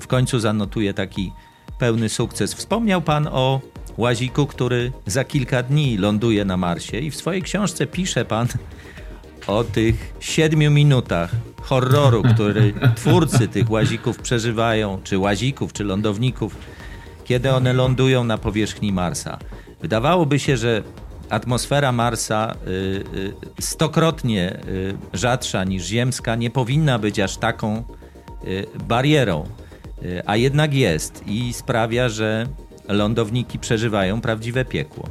w 0.01 0.07
końcu 0.07 0.39
zanotuje 0.39 0.95
taki 0.95 1.33
pełny 1.79 2.09
sukces. 2.09 2.55
Wspomniał 2.55 3.03
Pan 3.03 3.29
o 3.33 3.61
łaziku, 3.97 4.47
który 4.47 4.93
za 5.07 5.25
kilka 5.25 5.63
dni 5.63 5.97
ląduje 5.97 6.45
na 6.45 6.57
Marsie 6.57 6.99
i 6.99 7.11
w 7.11 7.17
swojej 7.17 7.43
książce 7.43 7.87
pisze 7.87 8.25
Pan 8.25 8.47
o 9.47 9.65
tych 9.65 10.15
siedmiu 10.21 10.71
minutach 10.71 11.31
horroru, 11.63 12.23
który 12.23 12.75
twórcy 12.97 13.49
tych 13.49 13.71
łazików 13.71 14.19
przeżywają, 14.19 15.01
czy 15.05 15.19
łazików, 15.19 15.73
czy 15.73 15.85
lądowników, 15.85 16.57
kiedy 17.25 17.51
one 17.53 17.73
lądują 17.73 18.25
na 18.25 18.39
powierzchni 18.39 18.93
Marsa. 18.93 19.39
Wydawałoby 19.81 20.39
się, 20.39 20.57
że 20.57 20.83
atmosfera 21.31 21.93
Marsa 21.93 22.55
y, 22.67 22.71
y, 23.17 23.35
stokrotnie 23.61 24.61
y, 24.69 24.97
rzadsza 25.13 25.65
niż 25.65 25.85
ziemska 25.85 26.35
nie 26.35 26.51
powinna 26.51 26.99
być 26.99 27.21
aż 27.21 27.37
taką 27.37 27.85
barierą, 28.89 29.45
a 30.27 30.37
jednak 30.37 30.75
jest 30.75 31.23
i 31.27 31.53
sprawia, 31.53 32.09
że 32.09 32.47
lądowniki 32.89 33.59
przeżywają 33.59 34.21
prawdziwe 34.21 34.65
piekło. 34.65 35.09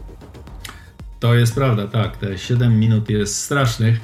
To 1.19 1.35
jest 1.35 1.55
prawda, 1.55 1.87
tak. 1.87 2.17
Te 2.17 2.37
7 2.37 2.79
minut 2.79 3.09
jest 3.09 3.39
strasznych. 3.39 3.99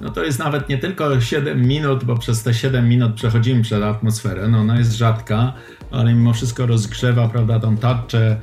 No 0.00 0.10
to 0.10 0.24
jest 0.24 0.38
nawet 0.38 0.68
nie 0.68 0.78
tylko 0.78 1.20
7 1.20 1.66
minut, 1.66 2.04
bo 2.04 2.16
przez 2.18 2.42
te 2.42 2.54
7 2.54 2.88
minut 2.88 3.14
przechodzimy 3.14 3.62
przez 3.62 3.82
atmosferę. 3.82 4.48
No 4.48 4.58
ona 4.58 4.78
jest 4.78 4.92
rzadka, 4.92 5.52
ale 5.90 6.14
mimo 6.14 6.32
wszystko 6.32 6.66
rozgrzewa, 6.66 7.28
prawda, 7.28 7.60
tą 7.60 7.76
tarczę 7.76 8.36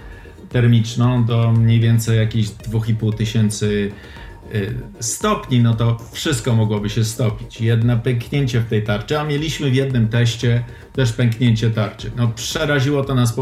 termiczną 0.50 1.26
do 1.26 1.52
mniej 1.52 1.80
więcej 1.80 2.18
jakichś 2.18 2.50
2,5 2.50 3.14
tysięcy 3.14 3.92
stopni, 5.00 5.60
no 5.60 5.74
to 5.74 5.98
wszystko 6.12 6.56
mogłoby 6.56 6.90
się 6.90 7.04
stopić. 7.04 7.62
Jedno 7.62 7.98
pęknięcie 7.98 8.60
w 8.60 8.70
tej 8.70 8.84
tarczy, 8.84 9.20
a 9.20 9.24
mieliśmy 9.24 9.70
w 9.70 9.76
jednym 9.76 10.08
teście 10.08 10.64
też 10.94 11.14
pęknięcie 11.14 11.70
tarczy. 11.70 12.12
No 12.16 12.28
przeraziło 12.28 13.04
to 13.04 13.16
nas 13.16 13.36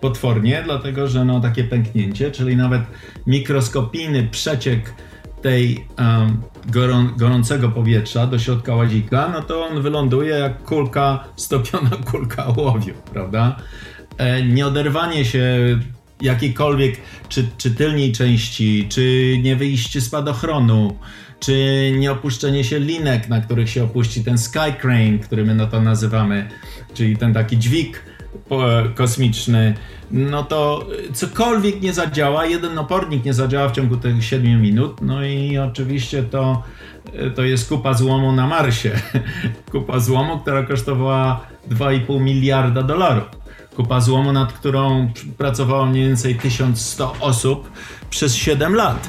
potwornie, 0.00 0.62
dlatego 0.64 1.08
że 1.08 1.24
no 1.24 1.40
takie 1.40 1.64
pęknięcie, 1.64 2.30
czyli 2.30 2.56
nawet 2.56 2.82
mikroskopijny 3.26 4.28
przeciek 4.30 4.94
tej 5.42 5.86
um, 5.98 6.42
gorą- 6.66 7.16
gorącego 7.16 7.68
powietrza 7.68 8.26
do 8.26 8.38
środka 8.38 8.74
łazika, 8.74 9.30
no 9.32 9.42
to 9.42 9.66
on 9.66 9.82
wyląduje 9.82 10.34
jak 10.34 10.62
kulka, 10.62 11.24
stopiona 11.36 11.90
kulka 12.10 12.46
ołowiu, 12.46 12.94
prawda? 13.12 13.56
E, 14.18 14.42
nieoderwanie 14.42 15.24
się 15.24 15.44
jakiejkolwiek, 16.20 16.96
czy, 17.28 17.48
czy 17.58 17.70
tylnej 17.70 18.12
części, 18.12 18.86
czy 18.88 19.34
nie 19.42 19.56
wyjście 19.56 20.00
spadochronu, 20.00 20.96
czy 21.40 21.92
nie 21.98 22.12
opuszczenie 22.12 22.64
się 22.64 22.78
linek, 22.78 23.28
na 23.28 23.40
których 23.40 23.70
się 23.70 23.84
opuści 23.84 24.24
ten 24.24 24.38
sky 24.38 24.72
crane, 24.80 25.18
który 25.18 25.44
my 25.44 25.54
no 25.54 25.66
to 25.66 25.80
nazywamy, 25.80 26.48
czyli 26.94 27.16
ten 27.16 27.34
taki 27.34 27.58
dźwig 27.58 28.04
kosmiczny, 28.94 29.74
no 30.10 30.42
to 30.42 30.86
cokolwiek 31.12 31.82
nie 31.82 31.92
zadziała, 31.92 32.46
jeden 32.46 32.78
opornik 32.78 33.24
nie 33.24 33.34
zadziała 33.34 33.68
w 33.68 33.72
ciągu 33.72 33.96
tych 33.96 34.24
7 34.24 34.62
minut, 34.62 35.00
no 35.02 35.24
i 35.24 35.58
oczywiście 35.58 36.22
to, 36.22 36.62
to 37.34 37.42
jest 37.42 37.68
kupa 37.68 37.94
złomu 37.94 38.32
na 38.32 38.46
Marsie. 38.46 38.90
Kupa 39.72 40.00
złomu, 40.00 40.38
która 40.38 40.62
kosztowała 40.62 41.40
2,5 41.70 42.20
miliarda 42.20 42.82
dolarów. 42.82 43.39
Kupa 43.76 44.00
złomu, 44.00 44.32
nad 44.32 44.52
którą 44.52 45.12
pracowało 45.38 45.86
mniej 45.86 46.06
więcej 46.06 46.34
1100 46.34 47.16
osób 47.20 47.70
przez 48.10 48.34
7 48.34 48.74
lat. 48.74 49.08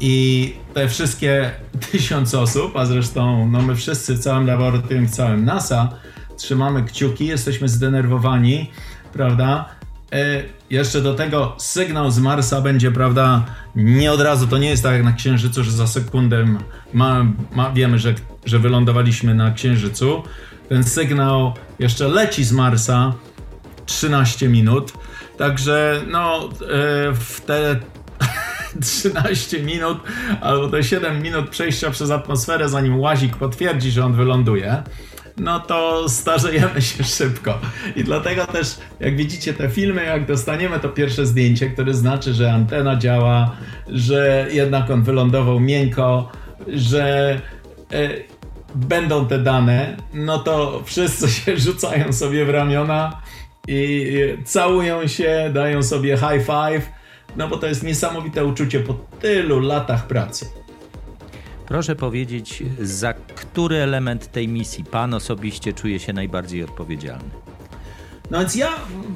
I 0.00 0.54
te 0.74 0.88
wszystkie 0.88 1.50
tysiąc 1.92 2.34
osób, 2.34 2.76
a 2.76 2.86
zresztą 2.86 3.48
no 3.50 3.62
my 3.62 3.76
wszyscy 3.76 4.14
w 4.14 4.18
całym 4.18 4.46
laboratorium, 4.46 5.06
w 5.06 5.10
całym 5.10 5.44
NASA, 5.44 5.88
trzymamy 6.36 6.82
kciuki, 6.82 7.26
jesteśmy 7.26 7.68
zdenerwowani, 7.68 8.70
prawda? 9.12 9.68
E, 10.12 10.42
jeszcze 10.70 11.00
do 11.00 11.14
tego 11.14 11.54
sygnał 11.58 12.10
z 12.10 12.18
Marsa 12.18 12.60
będzie, 12.60 12.90
prawda, 12.90 13.44
nie 13.76 14.12
od 14.12 14.20
razu, 14.20 14.46
to 14.46 14.58
nie 14.58 14.68
jest 14.68 14.82
tak 14.82 14.92
jak 14.92 15.04
na 15.04 15.12
Księżycu, 15.12 15.64
że 15.64 15.70
za 15.70 15.86
sekundę 15.86 16.46
ma, 16.94 17.26
ma, 17.54 17.70
wiemy, 17.70 17.98
że, 17.98 18.14
że 18.44 18.58
wylądowaliśmy 18.58 19.34
na 19.34 19.50
Księżycu. 19.50 20.22
Ten 20.68 20.84
sygnał 20.84 21.54
jeszcze 21.78 22.08
leci 22.08 22.44
z 22.44 22.52
Marsa 22.52 23.12
13 23.86 24.48
minut, 24.48 24.92
także 25.38 26.00
no 26.10 26.48
e, 26.48 26.48
w 27.14 27.40
te 27.46 27.80
13 28.82 29.62
minut 29.62 29.98
albo 30.40 30.68
te 30.68 30.84
7 30.84 31.22
minut 31.22 31.50
przejścia 31.50 31.90
przez 31.90 32.10
atmosferę, 32.10 32.68
zanim 32.68 33.00
łazik 33.00 33.36
potwierdzi, 33.36 33.90
że 33.90 34.04
on 34.04 34.12
wyląduje, 34.12 34.82
no 35.36 35.60
to 35.60 36.08
starzejemy 36.08 36.82
się 36.82 37.04
szybko. 37.18 37.58
I 37.96 38.04
dlatego 38.04 38.46
też, 38.46 38.78
jak 39.00 39.16
widzicie 39.16 39.54
te 39.54 39.68
filmy, 39.68 40.04
jak 40.04 40.26
dostaniemy 40.26 40.80
to 40.80 40.88
pierwsze 40.88 41.26
zdjęcie, 41.26 41.70
które 41.70 41.94
znaczy, 41.94 42.34
że 42.34 42.52
antena 42.52 42.96
działa, 42.96 43.56
że 43.88 44.46
jednak 44.50 44.90
on 44.90 45.02
wylądował 45.02 45.60
miękko, 45.60 46.32
że 46.68 47.40
e, 47.92 48.08
będą 48.74 49.26
te 49.26 49.38
dane, 49.38 49.96
no 50.14 50.38
to 50.38 50.82
wszyscy 50.84 51.30
się 51.40 51.56
rzucają 51.56 52.12
sobie 52.12 52.44
w 52.44 52.50
ramiona 52.50 53.20
i 53.68 54.16
całują 54.44 55.06
się, 55.06 55.50
dają 55.54 55.82
sobie 55.82 56.16
high 56.16 56.46
five, 56.46 56.88
no 57.36 57.48
bo 57.48 57.56
to 57.56 57.66
jest 57.66 57.82
niesamowite 57.82 58.44
uczucie 58.44 58.80
po 58.80 58.94
tylu 59.20 59.60
latach 59.60 60.06
pracy. 60.06 60.46
Proszę 61.66 61.96
powiedzieć, 61.96 62.62
za 62.80 63.12
który 63.12 63.76
element 63.76 64.32
tej 64.32 64.48
misji 64.48 64.84
Pan 64.84 65.14
osobiście 65.14 65.72
czuje 65.72 65.98
się 65.98 66.12
najbardziej 66.12 66.62
odpowiedzialny? 66.62 67.30
No 68.30 68.38
więc 68.38 68.54
ja 68.54 68.68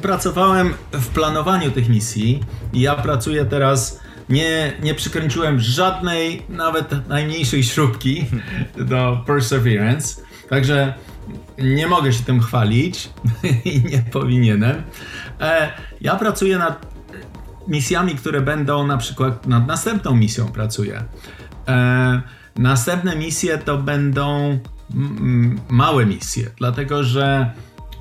pracowałem 0.03 0.75
w 0.93 1.09
planowaniu 1.09 1.71
tych 1.71 1.89
misji 1.89 2.41
i 2.73 2.81
ja 2.81 2.95
pracuję 2.95 3.45
teraz, 3.45 4.01
nie, 4.29 4.73
nie 4.83 4.95
przykręciłem 4.95 5.61
żadnej, 5.61 6.43
nawet 6.49 7.09
najmniejszej 7.09 7.65
śrubki 7.65 8.27
do 8.77 9.25
Perseverance, 9.27 10.23
także 10.49 10.95
nie 11.59 11.87
mogę 11.87 12.13
się 12.13 12.25
tym 12.25 12.41
chwalić 12.41 13.11
i 13.65 13.85
nie 13.85 13.99
powinienem. 14.13 14.83
E, 15.41 15.73
ja 16.01 16.17
pracuję 16.17 16.59
nad 16.59 16.87
misjami, 17.69 18.15
które 18.15 18.41
będą 18.41 18.87
na 18.87 18.97
przykład 18.97 19.47
nad 19.47 19.67
następną 19.67 20.17
misją 20.17 20.47
pracuję. 20.49 21.05
E, 21.69 22.23
następne 22.57 23.17
misje 23.17 23.59
to 23.59 23.79
będą 23.79 24.59
małe 25.69 26.07
misje, 26.07 26.51
dlatego 26.59 27.05
że 27.05 27.51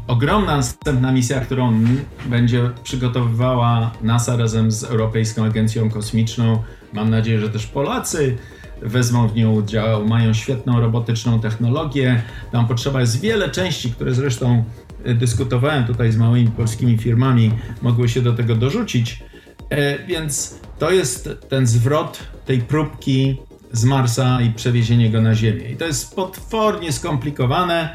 ogromna 0.08 0.58
następna 0.58 1.12
misja, 1.12 1.40
którą 1.40 1.80
będzie 2.26 2.70
przygotowywała 2.84 3.92
NASA 4.02 4.38
razem 4.38 4.72
z 4.72 4.84
Europejską 4.84 5.46
Agencją 5.46 5.90
Kosmiczną, 5.90 6.64
mam 6.94 7.10
nadzieję, 7.10 7.40
że 7.40 7.50
też 7.50 7.68
Polacy 7.68 8.38
wezmą 8.86 9.28
w 9.28 9.36
nią 9.36 9.54
udział, 9.54 10.08
mają 10.08 10.34
świetną 10.34 10.80
robotyczną 10.80 11.39
technologię. 11.39 12.24
Tam 12.52 12.67
potrzeba 12.67 13.02
jest 13.02 13.21
wiele 13.21 13.50
części, 13.50 13.91
które 13.91 14.13
zresztą 14.13 14.63
e, 15.04 15.13
dyskutowałem 15.13 15.86
tutaj 15.86 16.12
z 16.12 16.17
małymi 16.17 16.48
polskimi 16.48 16.98
firmami, 16.98 17.52
mogły 17.82 18.10
się 18.10 18.21
do 18.21 18.34
tego 18.34 18.56
dorzucić. 18.56 19.24
E, 19.69 20.06
więc 20.06 20.60
to 20.80 20.91
jest 20.91 21.30
ten 21.50 21.67
zwrot 21.67 22.19
tej 22.45 22.60
próbki 22.60 23.38
z 23.71 23.86
Marsa 23.86 24.41
i 24.41 24.50
przewiezienie 24.50 25.10
go 25.10 25.21
na 25.21 25.36
Ziemię. 25.36 25.69
I 25.71 25.78
to 25.78 25.86
jest 25.86 26.15
potwornie 26.15 26.91
skomplikowane. 26.91 27.89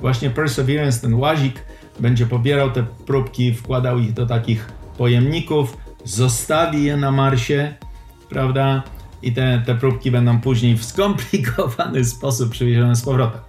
Właśnie 0.00 0.30
Perseverance, 0.30 1.00
ten 1.00 1.14
łazik, 1.14 1.54
będzie 2.00 2.26
pobierał 2.26 2.70
te 2.70 2.86
próbki, 3.06 3.54
wkładał 3.54 3.98
ich 3.98 4.12
do 4.12 4.26
takich 4.26 4.72
pojemników, 4.98 5.76
zostawi 6.04 6.84
je 6.84 6.96
na 6.96 7.10
Marsie, 7.10 7.74
prawda? 8.28 8.82
I 9.22 9.32
te, 9.32 9.62
te 9.66 9.74
próbki 9.74 10.10
będą 10.10 10.40
później 10.40 10.76
w 10.76 10.84
skomplikowany 10.84 12.04
sposób 12.14 12.50
przewiezione 12.50 12.96
z 12.96 13.02
powrotem. 13.02 13.40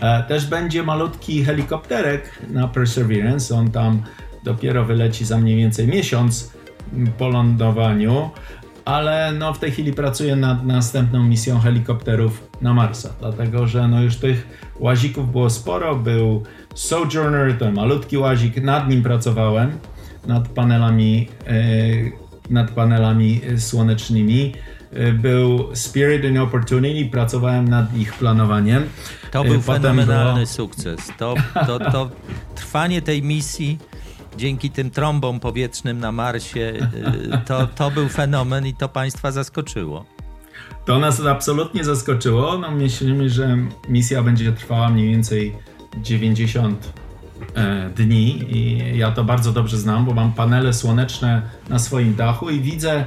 E, 0.00 0.22
też 0.22 0.46
będzie 0.46 0.82
malutki 0.82 1.44
helikopterek 1.44 2.38
na 2.50 2.68
Perseverance. 2.68 3.54
On 3.54 3.70
tam 3.70 4.02
dopiero 4.44 4.84
wyleci 4.84 5.24
za 5.24 5.38
mniej 5.38 5.56
więcej 5.56 5.88
miesiąc 5.88 6.52
po 7.18 7.28
lądowaniu, 7.28 8.30
ale 8.84 9.32
no 9.38 9.54
w 9.54 9.58
tej 9.58 9.70
chwili 9.70 9.92
pracuję 9.92 10.36
nad 10.36 10.66
następną 10.66 11.22
misją 11.22 11.60
helikopterów 11.60 12.48
na 12.60 12.74
Marsa, 12.74 13.08
dlatego 13.20 13.66
że 13.66 13.88
no 13.88 14.02
już 14.02 14.16
tych 14.16 14.46
łazików 14.80 15.32
było 15.32 15.50
sporo, 15.50 15.96
był 15.96 16.42
Sojourner, 16.74 17.58
ten 17.58 17.74
malutki 17.74 18.18
łazik, 18.18 18.62
nad 18.62 18.88
nim 18.88 19.02
pracowałem, 19.02 19.78
nad 20.26 20.48
panelami, 20.48 21.28
yy, 21.46 22.12
nad 22.50 22.70
panelami 22.70 23.40
słonecznymi, 23.56 24.52
e, 24.56 24.71
był 25.14 25.76
Spirit 25.76 26.24
and 26.24 26.38
Opportunity, 26.38 27.10
pracowałem 27.10 27.68
nad 27.68 27.96
ich 27.96 28.12
planowaniem. 28.12 28.84
To 29.30 29.44
był 29.44 29.60
Potem 29.60 29.82
fenomenalny 29.82 30.34
było... 30.34 30.46
sukces. 30.46 31.12
To, 31.18 31.34
to, 31.66 31.78
to 31.78 32.10
trwanie 32.54 33.02
tej 33.02 33.22
misji 33.22 33.78
dzięki 34.36 34.70
tym 34.70 34.90
trąbom 34.90 35.40
powietrznym 35.40 35.98
na 35.98 36.12
Marsie, 36.12 36.60
y, 36.60 37.38
to, 37.46 37.66
to 37.66 37.90
był 37.90 38.08
fenomen 38.08 38.66
i 38.66 38.74
to 38.74 38.88
Państwa 38.88 39.32
zaskoczyło. 39.32 40.04
To 40.84 40.98
nas 40.98 41.20
absolutnie 41.20 41.84
zaskoczyło. 41.84 42.58
No, 42.58 42.70
myślimy, 42.70 43.30
że 43.30 43.56
misja 43.88 44.22
będzie 44.22 44.52
trwała 44.52 44.88
mniej 44.88 45.10
więcej 45.10 45.56
90 46.02 46.92
e, 47.54 47.90
dni 47.96 48.56
i 48.56 48.98
ja 48.98 49.12
to 49.12 49.24
bardzo 49.24 49.52
dobrze 49.52 49.78
znam, 49.78 50.04
bo 50.04 50.14
mam 50.14 50.32
panele 50.32 50.72
słoneczne 50.72 51.42
na 51.68 51.78
swoim 51.78 52.14
dachu 52.14 52.50
i 52.50 52.60
widzę, 52.60 53.06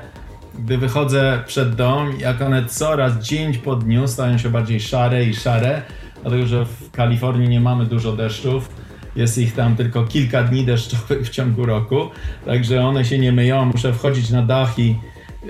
gdy 0.59 0.77
wychodzę 0.77 1.43
przed 1.45 1.75
dom, 1.75 2.19
jak 2.19 2.41
one 2.41 2.65
coraz 2.65 3.13
dzień 3.19 3.53
po 3.53 3.75
dniu 3.75 4.07
stają 4.07 4.37
się 4.37 4.49
bardziej 4.49 4.79
szare 4.79 5.25
i 5.25 5.35
szare, 5.35 5.81
dlatego 6.21 6.45
że 6.45 6.65
w 6.65 6.91
Kalifornii 6.91 7.49
nie 7.49 7.61
mamy 7.61 7.85
dużo 7.85 8.11
deszczów 8.11 8.69
jest 9.15 9.37
ich 9.37 9.55
tam 9.55 9.75
tylko 9.75 10.03
kilka 10.03 10.43
dni 10.43 10.65
deszczowych 10.65 11.27
w 11.27 11.29
ciągu 11.29 11.65
roku, 11.65 12.09
także 12.45 12.85
one 12.85 13.05
się 13.05 13.19
nie 13.19 13.31
myją. 13.31 13.65
Muszę 13.65 13.93
wchodzić 13.93 14.29
na 14.29 14.41
dach 14.41 14.79
i 14.79 14.95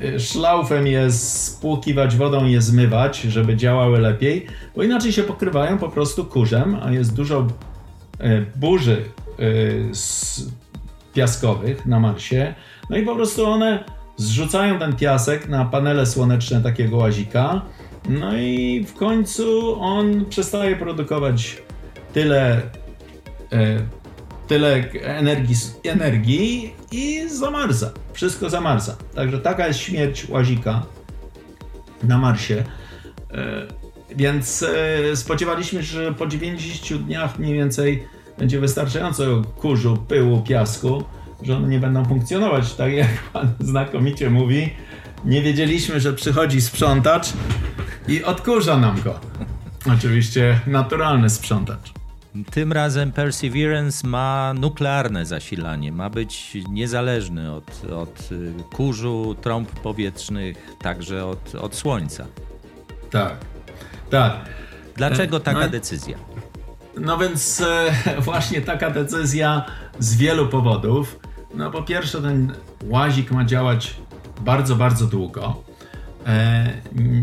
y, 0.04 0.20
szlaufem 0.20 0.88
je 0.88 1.12
spłukiwać 1.12 2.16
wodą 2.16 2.46
i 2.46 2.52
je 2.52 2.62
zmywać, 2.62 3.22
żeby 3.22 3.56
działały 3.56 4.00
lepiej, 4.00 4.48
bo 4.76 4.84
inaczej 4.84 5.12
się 5.12 5.24
pokrywają 5.24 5.78
po 5.78 5.90
prostu 5.90 6.26
kurzem, 6.26 6.78
a 6.84 6.92
jest 6.92 7.16
dużo 7.16 7.48
y, 8.22 8.46
burzy 8.56 9.04
y, 9.40 9.92
piaskowych 11.14 11.86
na 11.86 12.00
Marsie. 12.00 12.56
No 12.90 12.98
i 12.98 13.04
po 13.04 13.16
prostu 13.16 13.46
one 13.46 13.84
zrzucają 14.18 14.80
ten 14.80 14.96
piasek 14.96 15.48
na 15.48 15.66
panele 15.66 16.06
słoneczne 16.06 16.62
takiego 16.62 16.98
łazika. 16.98 17.62
No 18.10 18.38
i 18.38 18.86
w 18.88 18.94
końcu 18.94 19.76
on 19.82 20.26
przestaje 20.26 20.76
produkować 20.76 21.58
tyle 22.14 22.62
E, 23.52 23.80
tyle 24.48 24.92
energii, 25.02 25.56
energii 25.84 26.74
i 26.92 27.30
zamarza. 27.30 27.92
Wszystko 28.14 28.50
zamarza. 28.50 28.96
Także 29.16 29.40
taka 29.40 29.68
jest 29.68 29.80
śmierć 29.80 30.30
łazika 30.30 30.86
na 32.04 32.18
Marsie. 32.18 32.64
E, 33.32 33.68
więc 34.16 34.64
e, 34.64 35.16
spodziewaliśmy 35.16 35.84
się, 35.84 36.02
że 36.02 36.14
po 36.14 36.28
90 36.28 37.04
dniach 37.04 37.40
mniej 37.40 37.54
więcej 37.54 38.08
będzie 38.38 38.60
wystarczająco 38.60 39.42
kurzu, 39.42 39.98
pyłu, 40.08 40.42
piasku, 40.42 41.04
że 41.42 41.58
one 41.58 41.68
nie 41.68 41.80
będą 41.80 42.06
funkcjonować. 42.06 42.74
Tak 42.74 42.94
jak 42.94 43.24
pan 43.34 43.54
znakomicie 43.60 44.30
mówi, 44.30 44.70
nie 45.26 45.42
wiedzieliśmy, 45.42 46.00
że 46.00 46.14
przychodzi 46.14 46.62
sprzątacz 46.62 47.34
i 48.08 48.24
odkurza 48.24 48.78
nam 48.78 49.02
go. 49.02 49.20
Oczywiście 49.94 50.60
naturalny 50.68 51.30
sprzątacz. 51.30 51.94
Tym 52.52 52.74
razem 52.74 53.12
Perseverance 53.12 54.08
ma 54.08 54.54
nuklearne 54.60 55.26
zasilanie, 55.26 55.92
ma 55.92 56.10
być 56.10 56.58
niezależny 56.70 57.52
od, 57.54 57.86
od 57.92 58.32
y, 58.32 58.54
kurzu, 58.74 59.36
trąb 59.42 59.72
powietrznych, 59.72 60.76
także 60.80 61.26
od, 61.26 61.56
od 61.56 61.76
słońca. 61.76 62.26
Tak, 63.12 63.36
tak. 64.10 64.34
Dlaczego 64.96 65.40
taka 65.40 65.60
no, 65.60 65.70
decyzja? 65.70 66.18
no 67.00 67.18
więc 67.18 67.62
e, 67.62 67.92
właśnie 68.22 68.62
taka 68.62 68.90
decyzja 68.92 69.66
z 70.00 70.16
wielu 70.16 70.48
powodów. 70.48 71.20
No 71.56 71.72
po 71.72 71.84
pierwsze 71.84 72.22
ten 72.22 72.54
łazik 72.84 73.32
ma 73.32 73.46
działać 73.46 73.96
bardzo, 74.42 74.76
bardzo 74.76 75.06
długo 75.06 75.64
e, 76.28 76.74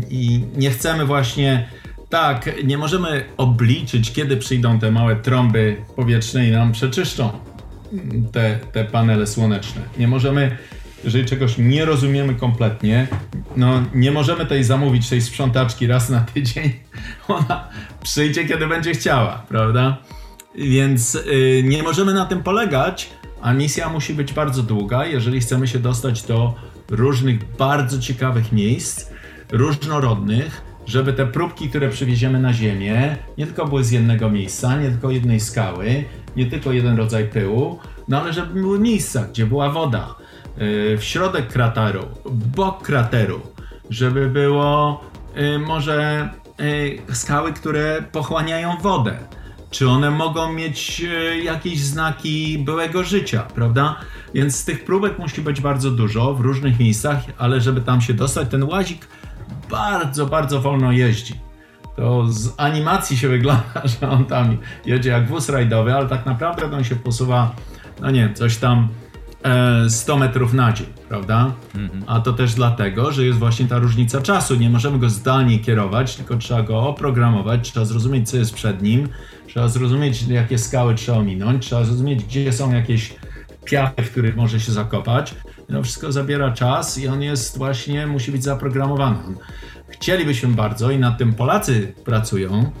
i 0.09 0.43
nie 0.55 0.71
chcemy 0.71 1.05
właśnie 1.05 1.69
tak, 2.09 2.49
nie 2.63 2.77
możemy 2.77 3.25
obliczyć, 3.37 4.11
kiedy 4.11 4.37
przyjdą 4.37 4.79
te 4.79 4.91
małe 4.91 5.15
trąby 5.15 5.77
powietrzne 5.95 6.47
i 6.47 6.51
nam 6.51 6.71
przeczyszczą 6.71 7.31
te, 8.31 8.59
te 8.71 8.85
panele 8.85 9.27
słoneczne. 9.27 9.81
Nie 9.97 10.07
możemy, 10.07 10.57
jeżeli 11.03 11.25
czegoś 11.25 11.57
nie 11.57 11.85
rozumiemy 11.85 12.35
kompletnie, 12.35 13.07
no 13.55 13.83
nie 13.93 14.11
możemy 14.11 14.45
tej 14.45 14.63
zamówić 14.63 15.09
tej 15.09 15.21
sprzątaczki 15.21 15.87
raz 15.87 16.09
na 16.09 16.21
tydzień. 16.21 16.73
Ona 17.27 17.67
przyjdzie, 18.03 18.45
kiedy 18.45 18.67
będzie 18.67 18.91
chciała, 18.91 19.45
prawda? 19.49 19.97
Więc 20.55 21.13
yy, 21.13 21.63
nie 21.63 21.83
możemy 21.83 22.13
na 22.13 22.25
tym 22.25 22.43
polegać, 22.43 23.09
a 23.43 23.53
misja 23.53 23.89
musi 23.89 24.13
być 24.13 24.33
bardzo 24.33 24.63
długa, 24.63 25.05
jeżeli 25.05 25.39
chcemy 25.39 25.67
się 25.67 25.79
dostać 25.79 26.23
do 26.23 26.53
różnych 26.89 27.55
bardzo 27.57 27.99
ciekawych 27.99 28.51
miejsc, 28.51 29.09
różnorodnych, 29.51 30.61
żeby 30.85 31.13
te 31.13 31.25
próbki, 31.25 31.69
które 31.69 31.89
przywieziemy 31.89 32.39
na 32.39 32.53
Ziemię, 32.53 33.17
nie 33.37 33.45
tylko 33.45 33.65
były 33.65 33.83
z 33.83 33.91
jednego 33.91 34.29
miejsca, 34.29 34.77
nie 34.77 34.89
tylko 34.89 35.11
jednej 35.11 35.39
skały, 35.39 36.03
nie 36.35 36.45
tylko 36.45 36.71
jeden 36.71 36.97
rodzaj 36.97 37.27
pyłu, 37.27 37.79
no 38.07 38.21
ale 38.21 38.33
żeby 38.33 38.61
były 38.61 38.79
miejsca, 38.79 39.23
gdzie 39.23 39.45
była 39.45 39.69
woda, 39.69 40.15
yy, 40.57 40.97
w 40.97 41.03
środek 41.03 41.47
krateru, 41.47 42.05
bok 42.55 42.81
krateru, 42.81 43.41
żeby 43.89 44.29
było 44.29 45.01
yy, 45.35 45.59
może 45.59 46.29
yy, 46.59 47.15
skały, 47.15 47.53
które 47.53 48.03
pochłaniają 48.11 48.77
wodę. 48.77 49.17
Czy 49.73 49.89
one 49.89 50.11
mogą 50.11 50.53
mieć 50.53 51.05
jakieś 51.43 51.79
znaki 51.79 52.57
byłego 52.57 53.03
życia, 53.03 53.41
prawda? 53.55 53.95
Więc 54.33 54.65
tych 54.65 54.85
próbek 54.85 55.19
musi 55.19 55.41
być 55.41 55.61
bardzo 55.61 55.91
dużo 55.91 56.33
w 56.33 56.41
różnych 56.41 56.79
miejscach, 56.79 57.19
ale 57.37 57.61
żeby 57.61 57.81
tam 57.81 58.01
się 58.01 58.13
dostać, 58.13 58.49
ten 58.49 58.63
łazik 58.63 59.07
bardzo, 59.69 60.25
bardzo 60.25 60.61
wolno 60.61 60.91
jeździ. 60.91 61.33
To 61.95 62.27
z 62.27 62.53
animacji 62.57 63.17
się 63.17 63.27
wygląda, 63.27 63.81
że 64.01 64.09
on 64.09 64.25
tam 64.25 64.57
jedzie 64.85 65.09
jak 65.09 65.27
wóz 65.27 65.49
rajdowy, 65.49 65.95
ale 65.95 66.09
tak 66.09 66.25
naprawdę 66.25 66.77
on 66.77 66.83
się 66.83 66.95
posuwa, 66.95 67.55
no 68.01 68.11
nie, 68.11 68.33
coś 68.33 68.57
tam 68.57 68.87
100 69.89 70.13
e, 70.13 70.19
metrów 70.19 70.53
na 70.53 70.73
dzień, 70.73 70.87
prawda? 71.09 71.53
Mhm. 71.75 72.03
A 72.07 72.19
to 72.19 72.33
też 72.33 72.53
dlatego, 72.53 73.11
że 73.11 73.25
jest 73.25 73.39
właśnie 73.39 73.67
ta 73.67 73.79
różnica 73.79 74.21
czasu. 74.21 74.55
Nie 74.55 74.69
możemy 74.69 74.99
go 74.99 75.09
zdalnie 75.09 75.59
kierować, 75.59 76.15
tylko 76.15 76.37
trzeba 76.37 76.63
go 76.63 76.87
oprogramować, 76.87 77.71
trzeba 77.71 77.85
zrozumieć, 77.85 78.29
co 78.29 78.37
jest 78.37 78.53
przed 78.53 78.81
nim, 78.81 79.09
trzeba 79.47 79.67
zrozumieć, 79.67 80.27
jakie 80.27 80.57
skały 80.57 80.95
trzeba 80.95 81.17
ominąć, 81.17 81.65
trzeba 81.65 81.83
zrozumieć, 81.83 82.23
gdzie 82.23 82.53
są 82.53 82.73
jakieś 82.73 83.15
piachy, 83.65 84.03
w 84.03 84.11
których 84.11 84.35
może 84.35 84.59
się 84.59 84.71
zakopać. 84.71 85.35
No 85.69 85.83
wszystko 85.83 86.11
zabiera 86.11 86.51
czas 86.51 86.97
i 86.97 87.07
on 87.07 87.21
jest 87.21 87.57
właśnie, 87.57 88.07
musi 88.07 88.31
być 88.31 88.43
zaprogramowany. 88.43 89.17
Chcielibyśmy 89.89 90.49
bardzo 90.49 90.91
i 90.91 90.99
nad 90.99 91.17
tym 91.17 91.33
Polacy 91.33 91.93
pracują, 92.05 92.71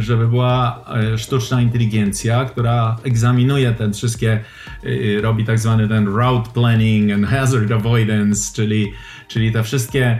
żeby 0.00 0.28
była 0.28 0.84
y, 1.14 1.18
sztuczna 1.18 1.62
inteligencja, 1.62 2.44
która 2.44 2.96
egzaminuje 3.04 3.72
te 3.72 3.92
wszystkie, 3.92 4.40
y, 4.84 5.20
robi 5.22 5.44
tak 5.44 5.58
zwany 5.58 5.88
ten 5.88 6.06
route 6.06 6.50
planning 6.54 7.12
and 7.12 7.26
hazard 7.26 7.72
avoidance, 7.72 8.54
czyli, 8.54 8.92
czyli 9.28 9.52
te 9.52 9.62
wszystkie 9.62 10.18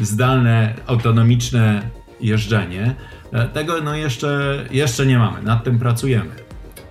zdalne, 0.00 0.74
autonomiczne 0.86 1.82
jeżdżenie. 2.20 2.94
E, 3.32 3.48
tego 3.48 3.80
no 3.80 3.96
jeszcze, 3.96 4.64
jeszcze 4.70 5.06
nie 5.06 5.18
mamy, 5.18 5.42
nad 5.42 5.64
tym 5.64 5.78
pracujemy. 5.78 6.30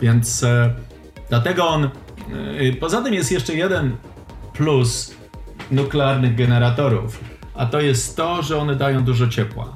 Więc 0.01 0.43
e, 0.43 0.73
dlatego 1.29 1.67
on 1.67 1.89
Y, 2.61 2.77
poza 2.79 3.01
tym 3.01 3.13
jest 3.13 3.31
jeszcze 3.31 3.55
jeden 3.55 3.95
plus 4.53 5.15
nuklearnych 5.71 6.35
generatorów, 6.35 7.19
a 7.55 7.65
to 7.65 7.81
jest 7.81 8.17
to, 8.17 8.41
że 8.41 8.57
one 8.57 8.75
dają 8.75 9.03
dużo 9.03 9.27
ciepła. 9.27 9.75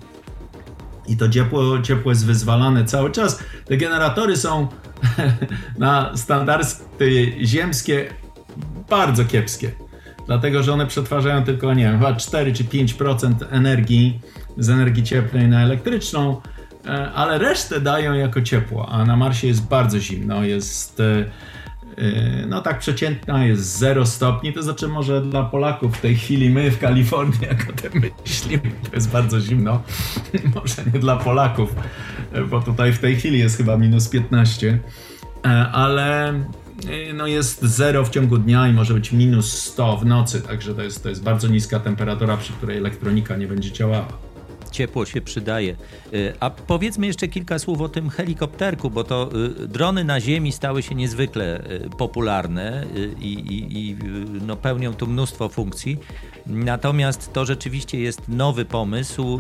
I 1.07 1.17
to 1.17 1.29
ciepło, 1.29 1.81
ciepło 1.81 2.11
jest 2.11 2.25
wyzwalane 2.25 2.85
cały 2.85 3.11
czas. 3.11 3.43
Te 3.65 3.77
generatory 3.77 4.37
są 4.37 4.67
na 5.77 6.17
standardy 6.17 6.65
ziemskie 7.45 8.13
bardzo 8.89 9.25
kiepskie. 9.25 9.71
Dlatego, 10.27 10.63
że 10.63 10.73
one 10.73 10.87
przetwarzają 10.87 11.43
tylko, 11.43 11.73
nie 11.73 11.83
wiem, 11.83 11.97
chyba 11.97 12.15
4 12.15 12.53
czy 12.53 12.63
5% 12.63 13.33
energii 13.51 14.19
z 14.57 14.69
energii 14.69 15.03
cieplnej 15.03 15.47
na 15.47 15.63
elektryczną, 15.63 16.41
e, 16.85 17.11
ale 17.11 17.37
resztę 17.37 17.81
dają 17.81 18.13
jako 18.13 18.41
ciepło. 18.41 18.89
A 18.89 19.05
na 19.05 19.15
Marsie 19.15 19.47
jest 19.47 19.67
bardzo 19.67 19.99
zimno, 19.99 20.43
jest 20.43 20.99
e, 20.99 21.25
no 22.47 22.61
tak 22.61 22.79
przeciętna 22.79 23.45
jest 23.45 23.77
0 23.77 24.05
stopni, 24.05 24.53
to 24.53 24.63
znaczy 24.63 24.87
może 24.87 25.21
dla 25.21 25.43
Polaków 25.43 25.97
w 25.97 26.01
tej 26.01 26.15
chwili 26.15 26.49
my 26.49 26.71
w 26.71 26.79
Kalifornii, 26.79 27.39
jak 27.41 27.69
o 27.69 27.73
tym 27.73 28.03
myślimy, 28.25 28.71
to 28.89 28.95
jest 28.95 29.09
bardzo 29.09 29.41
zimno. 29.41 29.83
może 30.55 30.91
nie 30.93 30.99
dla 30.99 31.15
Polaków, 31.15 31.75
bo 32.49 32.61
tutaj 32.61 32.93
w 32.93 32.99
tej 32.99 33.15
chwili 33.15 33.39
jest 33.39 33.57
chyba 33.57 33.77
minus 33.77 34.09
15, 34.09 34.79
e, 35.45 35.49
ale 35.71 36.33
yy, 36.89 37.13
no 37.13 37.27
jest 37.27 37.63
0 37.63 38.05
w 38.05 38.09
ciągu 38.09 38.37
dnia 38.37 38.67
i 38.67 38.73
może 38.73 38.93
być 38.93 39.11
minus 39.11 39.53
100 39.53 39.97
w 39.97 40.05
nocy, 40.05 40.41
także 40.41 40.75
to 40.75 40.83
jest, 40.83 41.03
to 41.03 41.09
jest 41.09 41.23
bardzo 41.23 41.47
niska 41.47 41.79
temperatura, 41.79 42.37
przy 42.37 42.53
której 42.53 42.77
elektronika 42.77 43.37
nie 43.37 43.47
będzie 43.47 43.71
działała 43.71 44.26
ciepło 44.71 45.05
się 45.05 45.21
przydaje. 45.21 45.75
Y, 46.13 46.33
a 46.39 46.49
powiedzmy 46.49 47.07
jeszcze 47.07 47.27
kilka 47.27 47.59
słów 47.59 47.81
o 47.81 47.89
tym 47.89 48.09
helikopterku, 48.09 48.89
bo 48.89 49.03
to 49.03 49.29
y, 49.63 49.67
drony 49.67 50.03
na 50.03 50.19
ziemi 50.21 50.51
stały 50.51 50.83
się 50.83 50.95
niezwykle 50.95 51.61
y, 51.71 51.89
popularne 51.97 52.85
i, 53.19 53.33
i, 53.33 53.77
i 53.79 53.97
no, 54.47 54.55
pełnią 54.55 54.93
tu 54.93 55.07
mnóstwo 55.07 55.49
funkcji. 55.49 55.97
Natomiast 56.45 57.33
to 57.33 57.45
rzeczywiście 57.45 57.99
jest 57.99 58.21
nowy 58.27 58.65
pomysł. 58.65 59.39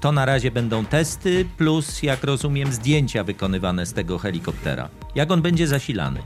To 0.00 0.12
na 0.12 0.24
razie 0.24 0.50
będą 0.50 0.84
testy, 0.84 1.46
plus, 1.58 2.02
jak 2.02 2.24
rozumiem, 2.24 2.72
zdjęcia 2.72 3.24
wykonywane 3.24 3.86
z 3.86 3.92
tego 3.92 4.18
helikoptera. 4.18 4.88
Jak 5.14 5.30
on 5.30 5.42
będzie 5.42 5.66
zasilany? 5.66 6.22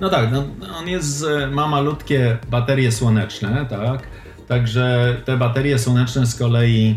No 0.00 0.10
tak, 0.10 0.32
no, 0.32 0.44
on 0.78 0.88
jest, 0.88 1.26
ma 1.50 1.68
malutkie 1.68 2.38
baterie 2.50 2.92
słoneczne, 2.92 3.66
tak? 3.70 4.02
Także 4.52 5.16
te 5.24 5.36
baterie 5.36 5.78
słoneczne 5.78 6.26
z 6.26 6.34
kolei 6.34 6.96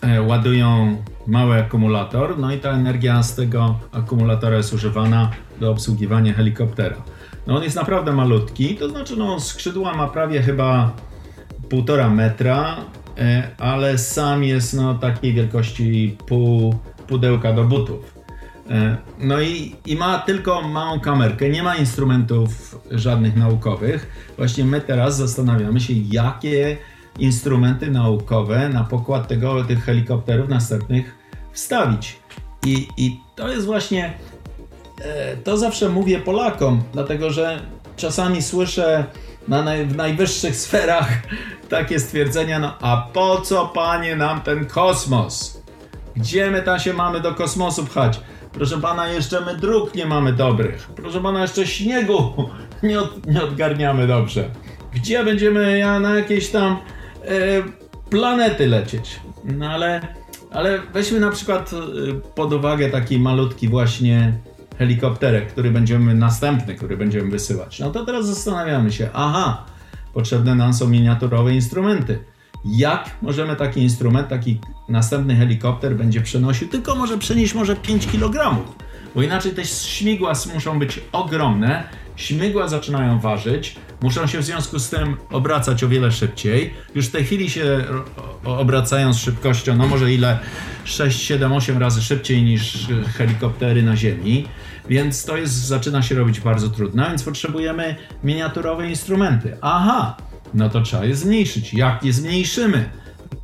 e, 0.00 0.22
ładują 0.22 0.96
mały 1.26 1.60
akumulator, 1.60 2.38
no 2.38 2.52
i 2.52 2.58
ta 2.58 2.70
energia 2.70 3.22
z 3.22 3.34
tego 3.34 3.78
akumulatora 3.92 4.56
jest 4.56 4.72
używana 4.72 5.30
do 5.60 5.70
obsługiwania 5.70 6.32
helikoptera. 6.32 6.96
No 7.46 7.56
on 7.56 7.62
jest 7.62 7.76
naprawdę 7.76 8.12
malutki, 8.12 8.76
to 8.76 8.88
znaczy 8.88 9.16
no 9.16 9.40
skrzydła 9.40 9.94
ma 9.94 10.08
prawie 10.08 10.42
chyba 10.42 10.92
półtora 11.68 12.10
metra, 12.10 12.76
e, 13.18 13.48
ale 13.58 13.98
sam 13.98 14.44
jest 14.44 14.74
no 14.74 14.94
takiej 14.94 15.34
wielkości 15.34 16.16
pół 16.26 16.74
pudełka 17.06 17.52
do 17.52 17.64
butów. 17.64 18.19
E, 18.70 18.96
no 19.18 19.40
i, 19.40 19.76
i 19.86 19.96
ma 19.96 20.18
tylko 20.18 20.62
małą 20.62 21.00
kamerkę, 21.00 21.48
nie 21.48 21.62
ma 21.62 21.76
instrumentów 21.76 22.78
żadnych 22.90 23.36
naukowych. 23.36 24.32
Właśnie 24.36 24.64
my 24.64 24.80
teraz 24.80 25.16
zastanawiamy 25.16 25.80
się, 25.80 25.92
jakie 26.10 26.76
instrumenty 27.18 27.90
naukowe 27.90 28.68
na 28.68 28.84
pokład 28.84 29.28
tego, 29.28 29.64
tych 29.64 29.84
helikopterów 29.84 30.48
następnych 30.48 31.14
wstawić. 31.52 32.18
I, 32.66 32.88
i 32.96 33.20
to 33.36 33.48
jest 33.48 33.66
właśnie, 33.66 34.12
e, 35.00 35.36
to 35.36 35.56
zawsze 35.56 35.88
mówię 35.88 36.18
Polakom, 36.18 36.82
dlatego 36.92 37.30
że 37.30 37.60
czasami 37.96 38.42
słyszę 38.42 39.04
na 39.48 39.62
naj, 39.62 39.86
w 39.86 39.96
najwyższych 39.96 40.56
sferach 40.66 41.08
takie 41.68 42.00
stwierdzenia, 42.00 42.58
no 42.58 42.74
a 42.80 43.08
po 43.12 43.40
co 43.40 43.66
panie 43.66 44.16
nam 44.16 44.40
ten 44.40 44.66
kosmos? 44.66 45.62
Gdzie 46.16 46.50
my 46.50 46.62
tam 46.62 46.78
się 46.78 46.92
mamy 46.92 47.20
do 47.20 47.34
kosmosu 47.34 47.86
pchać? 47.86 48.20
Proszę 48.52 48.80
pana, 48.80 49.08
jeszcze 49.08 49.40
my 49.40 49.56
dróg 49.56 49.94
nie 49.94 50.06
mamy 50.06 50.32
dobrych. 50.32 50.88
Proszę 50.96 51.20
pana, 51.20 51.42
jeszcze 51.42 51.66
śniegu 51.66 52.32
nie, 52.82 53.00
od, 53.00 53.26
nie 53.26 53.42
odgarniamy 53.42 54.06
dobrze. 54.06 54.50
Gdzie 54.94 55.24
będziemy 55.24 55.78
ja 55.78 56.00
na 56.00 56.14
jakieś 56.14 56.48
tam 56.48 56.76
e, 57.24 57.28
planety 58.10 58.66
lecieć? 58.66 59.20
No 59.44 59.70
ale, 59.70 60.00
ale 60.50 60.78
weźmy 60.92 61.20
na 61.20 61.30
przykład 61.30 61.72
e, 61.72 61.76
pod 62.34 62.52
uwagę 62.52 62.90
taki 62.90 63.18
malutki 63.18 63.68
właśnie 63.68 64.32
helikopterek, 64.78 65.52
który 65.52 65.70
będziemy, 65.70 66.14
następny, 66.14 66.74
który 66.74 66.96
będziemy 66.96 67.30
wysyłać. 67.30 67.78
No 67.78 67.90
to 67.90 68.04
teraz 68.04 68.26
zastanawiamy 68.26 68.92
się, 68.92 69.08
aha, 69.12 69.64
potrzebne 70.14 70.54
nam 70.54 70.74
są 70.74 70.88
miniaturowe 70.88 71.54
instrumenty 71.54 72.24
jak 72.64 73.10
możemy 73.22 73.56
taki 73.56 73.82
instrument, 73.82 74.28
taki 74.28 74.60
następny 74.88 75.36
helikopter 75.36 75.96
będzie 75.96 76.20
przenosił, 76.20 76.68
tylko 76.68 76.94
może 76.94 77.18
przenieść 77.18 77.54
może 77.54 77.76
5 77.76 78.06
kg. 78.06 78.56
bo 79.14 79.22
inaczej 79.22 79.52
te 79.52 79.64
śmigła 79.64 80.32
muszą 80.54 80.78
być 80.78 81.00
ogromne, 81.12 81.84
śmigła 82.16 82.68
zaczynają 82.68 83.20
ważyć, 83.20 83.76
muszą 84.02 84.26
się 84.26 84.38
w 84.38 84.44
związku 84.44 84.78
z 84.78 84.90
tym 84.90 85.16
obracać 85.30 85.84
o 85.84 85.88
wiele 85.88 86.12
szybciej. 86.12 86.74
Już 86.94 87.06
w 87.06 87.10
tej 87.10 87.24
chwili 87.24 87.50
się 87.50 87.84
obracają 88.44 89.12
z 89.12 89.18
szybkością, 89.18 89.76
no 89.76 89.86
może 89.86 90.12
ile 90.12 90.38
6, 90.84 91.20
7, 91.20 91.52
8 91.52 91.78
razy 91.78 92.02
szybciej 92.02 92.42
niż 92.42 92.86
helikoptery 93.16 93.82
na 93.82 93.96
Ziemi, 93.96 94.46
więc 94.88 95.24
to 95.24 95.36
jest, 95.36 95.54
zaczyna 95.54 96.02
się 96.02 96.14
robić 96.14 96.40
bardzo 96.40 96.68
trudno, 96.68 97.08
więc 97.08 97.22
potrzebujemy 97.22 97.96
miniaturowe 98.24 98.88
instrumenty. 98.88 99.56
Aha, 99.60 100.16
no 100.54 100.68
to 100.68 100.80
trzeba 100.80 101.04
je 101.04 101.14
zmniejszyć. 101.14 101.74
Jak 101.74 102.04
je 102.04 102.12
zmniejszymy? 102.12 102.90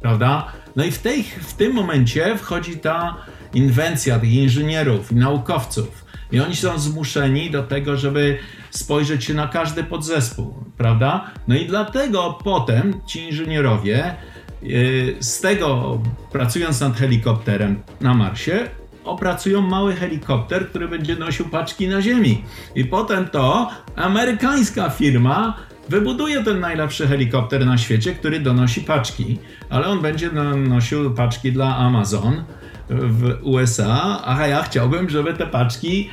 Prawda? 0.01 0.53
No 0.77 0.85
i 0.85 0.91
w, 0.91 0.99
tej, 0.99 1.23
w 1.23 1.55
tym 1.55 1.73
momencie 1.73 2.39
wchodzi 2.39 2.79
ta 2.79 3.17
inwencja 3.55 4.19
tych 4.19 4.33
inżynierów 4.33 5.13
i 5.13 5.15
naukowców. 5.15 6.07
I 6.33 6.41
oni 6.41 6.57
są 6.57 6.79
zmuszeni 6.79 7.51
do 7.51 7.63
tego, 7.63 7.97
żeby 7.97 8.39
spojrzeć 8.71 9.25
się 9.25 9.35
na 9.35 9.49
każdy 9.49 9.85
podzespół, 9.85 10.55
prawda? 10.77 11.31
No 11.49 11.57
i 11.57 11.67
dlatego 11.67 12.39
potem 12.45 13.01
ci 13.07 13.21
inżynierowie 13.21 14.15
yy, 14.63 15.17
z 15.21 15.41
tego, 15.41 16.01
pracując 16.33 16.81
nad 16.81 16.97
helikopterem 16.97 17.83
na 18.01 18.15
Marsie, 18.15 18.69
opracują 19.05 19.61
mały 19.61 19.95
helikopter, 19.95 20.69
który 20.69 20.89
będzie 20.89 21.17
nosił 21.17 21.49
paczki 21.49 21.89
na 21.89 22.03
Ziemi. 22.03 22.45
I 22.75 22.85
potem 22.85 23.29
to 23.29 23.71
amerykańska 23.97 24.91
firma 24.91 25.57
wybuduje 25.89 26.45
ten 26.45 26.61
najlepszy 26.61 27.07
helikopter 27.07 27.67
na 27.67 27.79
świecie, 27.79 28.15
który 28.15 28.41
donosi 28.41 28.81
paczki, 28.81 29.39
ale 29.71 29.87
on 29.87 30.03
będzie 30.03 30.31
nosił 30.69 31.15
paczki 31.15 31.53
dla 31.53 31.77
Amazon 31.77 32.45
w 32.91 33.39
USA, 33.43 34.23
a 34.25 34.47
ja 34.47 34.63
chciałbym, 34.63 35.11
żeby 35.11 35.35
te 35.35 35.47
paczki 35.47 36.11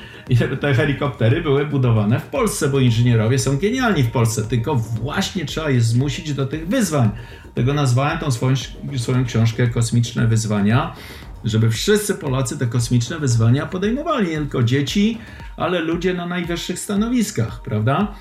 te 0.61 0.74
helikoptery 0.74 1.41
były 1.41 1.65
budowane 1.65 2.19
w 2.19 2.26
Polsce, 2.26 2.69
bo 2.69 2.80
inżynierowie 2.80 3.39
są 3.39 3.57
genialni 3.57 4.03
w 4.03 4.11
Polsce, 4.11 4.43
tylko 4.43 4.76
właśnie 4.76 5.45
trzeba 5.45 5.69
je 5.69 5.82
zmusić 5.82 6.34
do 6.34 6.45
tych 6.45 6.67
wyzwań. 6.67 7.09
Tego 7.53 7.74
nazwałem 7.74 8.19
tą 8.19 8.32
swoją, 8.32 8.55
swoją 8.97 9.26
książkę 9.26 9.67
Kosmiczne 9.67 10.28
Wyzwania, 10.28 10.95
żeby 11.43 11.69
wszyscy 11.69 12.15
Polacy 12.15 12.57
te 12.57 12.67
kosmiczne 12.67 13.19
wyzwania 13.19 13.65
podejmowali, 13.65 14.30
nie 14.30 14.38
tylko 14.38 14.63
dzieci, 14.63 15.17
ale 15.57 15.80
ludzie 15.80 16.13
na 16.13 16.26
najwyższych 16.26 16.80
stanowiskach, 16.80 17.61
prawda? 17.61 18.15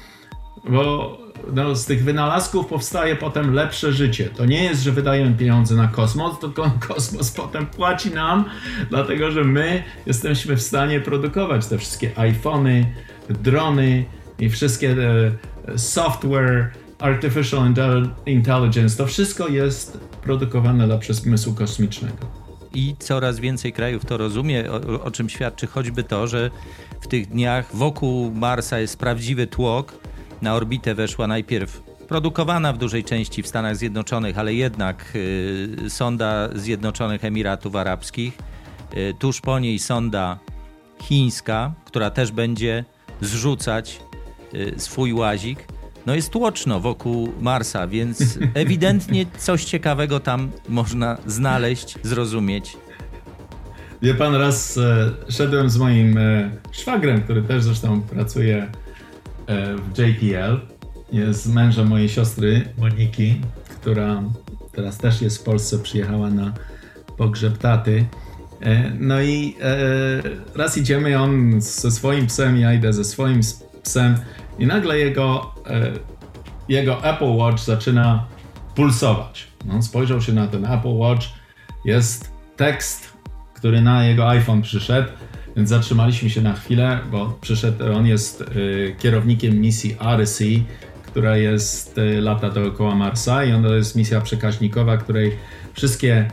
Bo 0.71 1.19
no, 1.53 1.77
z 1.77 1.87
tych 1.87 2.05
wynalazków 2.05 2.67
powstaje 2.67 3.17
potem 3.17 3.55
lepsze 3.55 3.93
życie. 3.93 4.29
To 4.37 4.47
nie 4.47 4.65
jest, 4.65 4.83
że 4.83 4.93
wydajemy 4.93 5.37
pieniądze 5.37 5.75
na 5.75 5.89
kosmos, 5.89 6.39
tylko 6.39 6.71
kosmos 6.89 7.31
potem 7.31 7.67
płaci 7.67 8.11
nam, 8.11 8.45
dlatego 8.91 9.31
że 9.31 9.45
my 9.45 9.83
jesteśmy 10.07 10.57
w 10.57 10.63
stanie 10.63 11.01
produkować 11.01 11.67
te 11.67 11.79
wszystkie 11.79 12.19
iPhony, 12.19 12.87
drony 13.29 14.05
i 14.39 14.51
wszystkie 14.51 14.97
e, 15.69 15.79
software, 15.79 16.71
artificial 16.99 17.75
intelligence. 18.27 18.97
To 18.97 19.07
wszystko 19.07 19.49
jest 19.49 19.99
produkowane 20.23 20.87
dla 20.87 20.99
przemysłu 20.99 21.55
kosmicznego 21.55 22.43
i 22.75 22.95
coraz 22.99 23.41
więcej 23.41 23.73
krajów 23.73 24.05
to 24.05 24.17
rozumie, 24.17 24.71
o, 24.71 25.03
o, 25.05 25.11
czym 25.11 25.29
świadczy 25.29 25.67
choćby 25.67 26.03
to, 26.03 26.27
że 26.27 26.51
w 27.01 27.09
tych 27.09 27.27
dniach 27.27 27.77
wokół 27.77 28.31
Marsa 28.31 28.79
jest 28.79 28.99
prawdziwy 28.99 29.47
tłok, 29.47 29.95
na 30.43 30.55
orbitę 30.55 30.95
weszła 30.95 31.27
najpierw 31.27 31.83
produkowana 32.09 32.73
w 32.73 32.79
dużej 32.79 33.05
części 33.05 33.43
w 33.43 33.47
Stanach 33.47 33.77
Zjednoczonych, 33.77 34.39
ale 34.39 34.55
jednak 34.55 35.13
y, 35.15 35.91
sonda 35.91 36.49
Zjednoczonych 36.55 37.25
Emiratów 37.25 37.77
Arabskich, 37.77 38.39
y, 38.97 39.15
tuż 39.19 39.41
po 39.41 39.59
niej 39.59 39.79
sonda 39.79 40.39
chińska, 41.03 41.73
która 41.85 42.11
też 42.11 42.33
będzie 42.33 42.85
zrzucać 43.21 44.01
y, 44.55 44.75
swój 44.77 45.13
łazik. 45.13 45.67
No 46.07 46.15
jest 46.15 46.31
tłoczno 46.31 46.81
wokół 46.81 47.33
Marsa, 47.41 47.87
więc 47.87 48.39
ewidentnie 48.55 49.27
coś 49.39 49.65
ciekawego 49.65 50.21
tam 50.21 50.51
można 50.69 51.19
znaleźć, 51.27 51.99
zrozumieć. 52.03 52.77
Wie 54.03 54.15
pan, 54.15 54.35
raz 54.35 54.79
e, 54.79 55.11
szedłem 55.29 55.71
z 55.71 55.77
moim 55.77 56.19
e, 56.19 56.51
szwagrem, 56.73 57.23
który 57.23 57.43
też 57.43 57.63
zresztą 57.63 58.03
pracuje 58.03 58.73
w 59.93 59.99
JPL. 59.99 60.61
Jest 61.13 61.55
mężem 61.55 61.89
mojej 61.89 62.09
siostry 62.09 62.69
Moniki, 62.79 63.41
która 63.81 64.23
teraz 64.73 64.99
też 64.99 65.23
jest 65.23 65.39
w 65.39 65.45
Polsce, 65.45 65.79
przyjechała 65.79 66.31
na 66.31 66.53
pogrzeb 67.17 67.59
taty. 67.59 68.05
E, 68.61 68.91
no 68.99 69.23
i 69.23 69.57
e, 69.61 70.59
raz 70.59 70.79
idziemy, 70.79 71.19
on 71.19 71.61
ze 71.61 71.91
swoim 71.91 72.27
psem, 72.27 72.57
ja 72.57 72.73
idę 72.73 72.93
ze 72.93 73.05
swoim 73.05 73.41
psem 73.83 74.17
i 74.59 74.67
nagle 74.67 74.99
jego, 74.99 75.55
jego 76.69 77.05
Apple 77.05 77.37
Watch 77.37 77.65
zaczyna 77.65 78.27
pulsować. 78.75 79.49
On 79.73 79.83
spojrzał 79.83 80.21
się 80.21 80.33
na 80.33 80.47
ten 80.47 80.65
Apple 80.65 80.95
Watch, 80.95 81.27
jest 81.85 82.33
tekst, 82.57 83.13
który 83.55 83.81
na 83.81 84.07
jego 84.07 84.29
iPhone 84.29 84.63
przyszedł 84.63 85.09
więc 85.57 85.69
zatrzymaliśmy 85.69 86.31
się 86.31 86.43
na 86.43 86.53
chwilę, 86.53 86.99
bo 87.11 87.39
przyszedł, 87.41 87.85
on 87.93 88.07
jest 88.07 88.41
y, 88.41 88.97
kierownikiem 88.99 89.61
misji 89.61 89.97
RC, 90.17 90.45
która 91.07 91.37
jest 91.37 91.99
y, 91.99 92.21
lata 92.21 92.51
dookoła 92.51 92.95
Marsa 92.95 93.45
i 93.45 93.63
to 93.63 93.75
jest 93.75 93.97
misja 93.97 94.21
przekaźnikowa, 94.21 94.97
której 94.97 95.33
wszystkie 95.73 96.29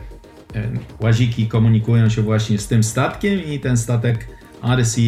y, 0.56 0.68
łaziki 1.00 1.48
komunikują 1.48 2.08
się 2.08 2.22
właśnie 2.22 2.58
z 2.58 2.68
tym 2.68 2.82
statkiem 2.82 3.44
i 3.44 3.60
ten 3.60 3.76
statek 3.76 4.26
RC, 4.76 5.00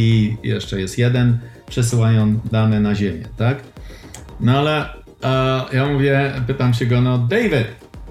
jeszcze 0.43 0.81
jest 0.81 0.99
jeden, 0.99 1.39
przesyłają 1.69 2.41
dane 2.53 2.81
na 2.81 2.95
Ziemię, 2.95 3.25
tak? 3.37 3.63
No 4.41 4.59
ale 4.59 4.89
ja 5.73 5.87
mówię, 5.87 6.33
pytam 6.47 6.75
się 6.75 6.87
go, 6.87 7.01
no 7.01 7.19
David, 7.19 7.67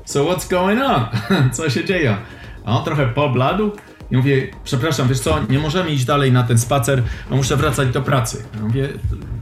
so 0.06 0.24
what's 0.24 0.50
going 0.50 0.82
on? 0.82 1.06
Co 1.56 1.70
się 1.70 1.86
dzieje? 1.86 2.18
A 2.66 2.78
on 2.78 2.86
trochę 2.86 3.08
pobladł 3.08 3.72
i 4.12 4.18
mówię, 4.18 4.48
przepraszam, 4.64 5.08
wiesz 5.08 5.20
co, 5.20 5.40
nie 5.50 5.60
możemy 5.60 5.92
iść 5.92 6.06
dalej 6.06 6.32
na 6.32 6.44
ten 6.44 6.58
spacer, 6.58 7.04
bo 7.30 7.36
muszę 7.36 7.58
wracać 7.58 7.90
do 7.90 8.02
pracy. 8.02 8.46
Ja 8.56 8.62
mówię, 8.62 8.90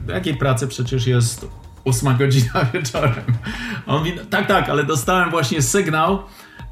do 0.06 0.12
jakiej 0.12 0.34
pracy? 0.34 0.68
Przecież 0.68 1.06
jest 1.06 1.46
ósma 1.84 2.14
godzina 2.14 2.64
wieczorem. 2.74 3.24
A 3.86 3.94
on 3.94 3.98
mówi, 3.98 4.12
no, 4.16 4.22
tak, 4.30 4.46
tak, 4.46 4.68
ale 4.68 4.84
dostałem 4.84 5.30
właśnie 5.30 5.62
sygnał, 5.62 6.22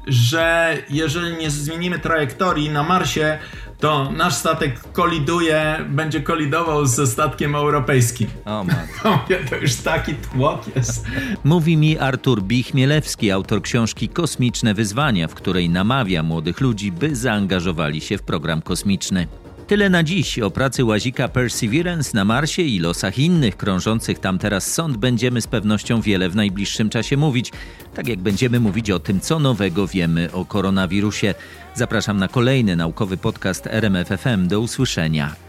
że 0.07 0.77
jeżeli 0.89 1.37
nie 1.37 1.51
zmienimy 1.51 1.99
trajektorii 1.99 2.69
na 2.69 2.83
Marsie, 2.83 3.39
to 3.79 4.11
nasz 4.11 4.35
statek 4.35 4.91
koliduje, 4.93 5.85
będzie 5.89 6.21
kolidował 6.21 6.85
ze 6.85 7.07
statkiem 7.07 7.55
europejskim. 7.55 8.27
O 8.45 8.63
matko. 8.63 9.25
To 9.49 9.55
już 9.55 9.75
taki 9.75 10.13
tłok 10.15 10.75
jest. 10.75 11.05
Mówi 11.43 11.77
mi 11.77 11.97
Artur 11.97 12.43
Bichmielewski, 12.43 13.31
autor 13.31 13.61
książki 13.61 14.09
Kosmiczne 14.09 14.73
Wyzwania, 14.73 15.27
w 15.27 15.35
której 15.35 15.69
namawia 15.69 16.23
młodych 16.23 16.61
ludzi, 16.61 16.91
by 16.91 17.15
zaangażowali 17.15 18.01
się 18.01 18.17
w 18.17 18.21
program 18.21 18.61
kosmiczny. 18.61 19.27
Tyle 19.69 19.89
na 19.89 20.03
dziś. 20.03 20.39
O 20.39 20.51
pracy 20.51 20.85
łazika 20.85 21.27
Perseverance 21.27 22.11
na 22.13 22.25
Marsie 22.25 22.61
i 22.61 22.79
losach 22.79 23.19
innych 23.19 23.57
krążących 23.57 24.19
tam 24.19 24.39
teraz 24.39 24.73
sąd 24.73 24.97
będziemy 24.97 25.41
z 25.41 25.47
pewnością 25.47 26.01
wiele 26.01 26.29
w 26.29 26.35
najbliższym 26.35 26.89
czasie 26.89 27.17
mówić. 27.17 27.51
Tak 27.93 28.07
jak 28.07 28.19
będziemy 28.19 28.59
mówić 28.59 28.91
o 28.91 28.99
tym, 28.99 29.19
co 29.19 29.39
nowego 29.39 29.87
wiemy 29.87 30.31
o 30.31 30.45
koronawirusie. 30.45 31.35
Zapraszam 31.73 32.17
na 32.17 32.27
kolejny 32.27 32.75
naukowy 32.75 33.17
podcast 33.17 33.67
RMFFM. 33.67 34.47
Do 34.47 34.59
usłyszenia. 34.59 35.48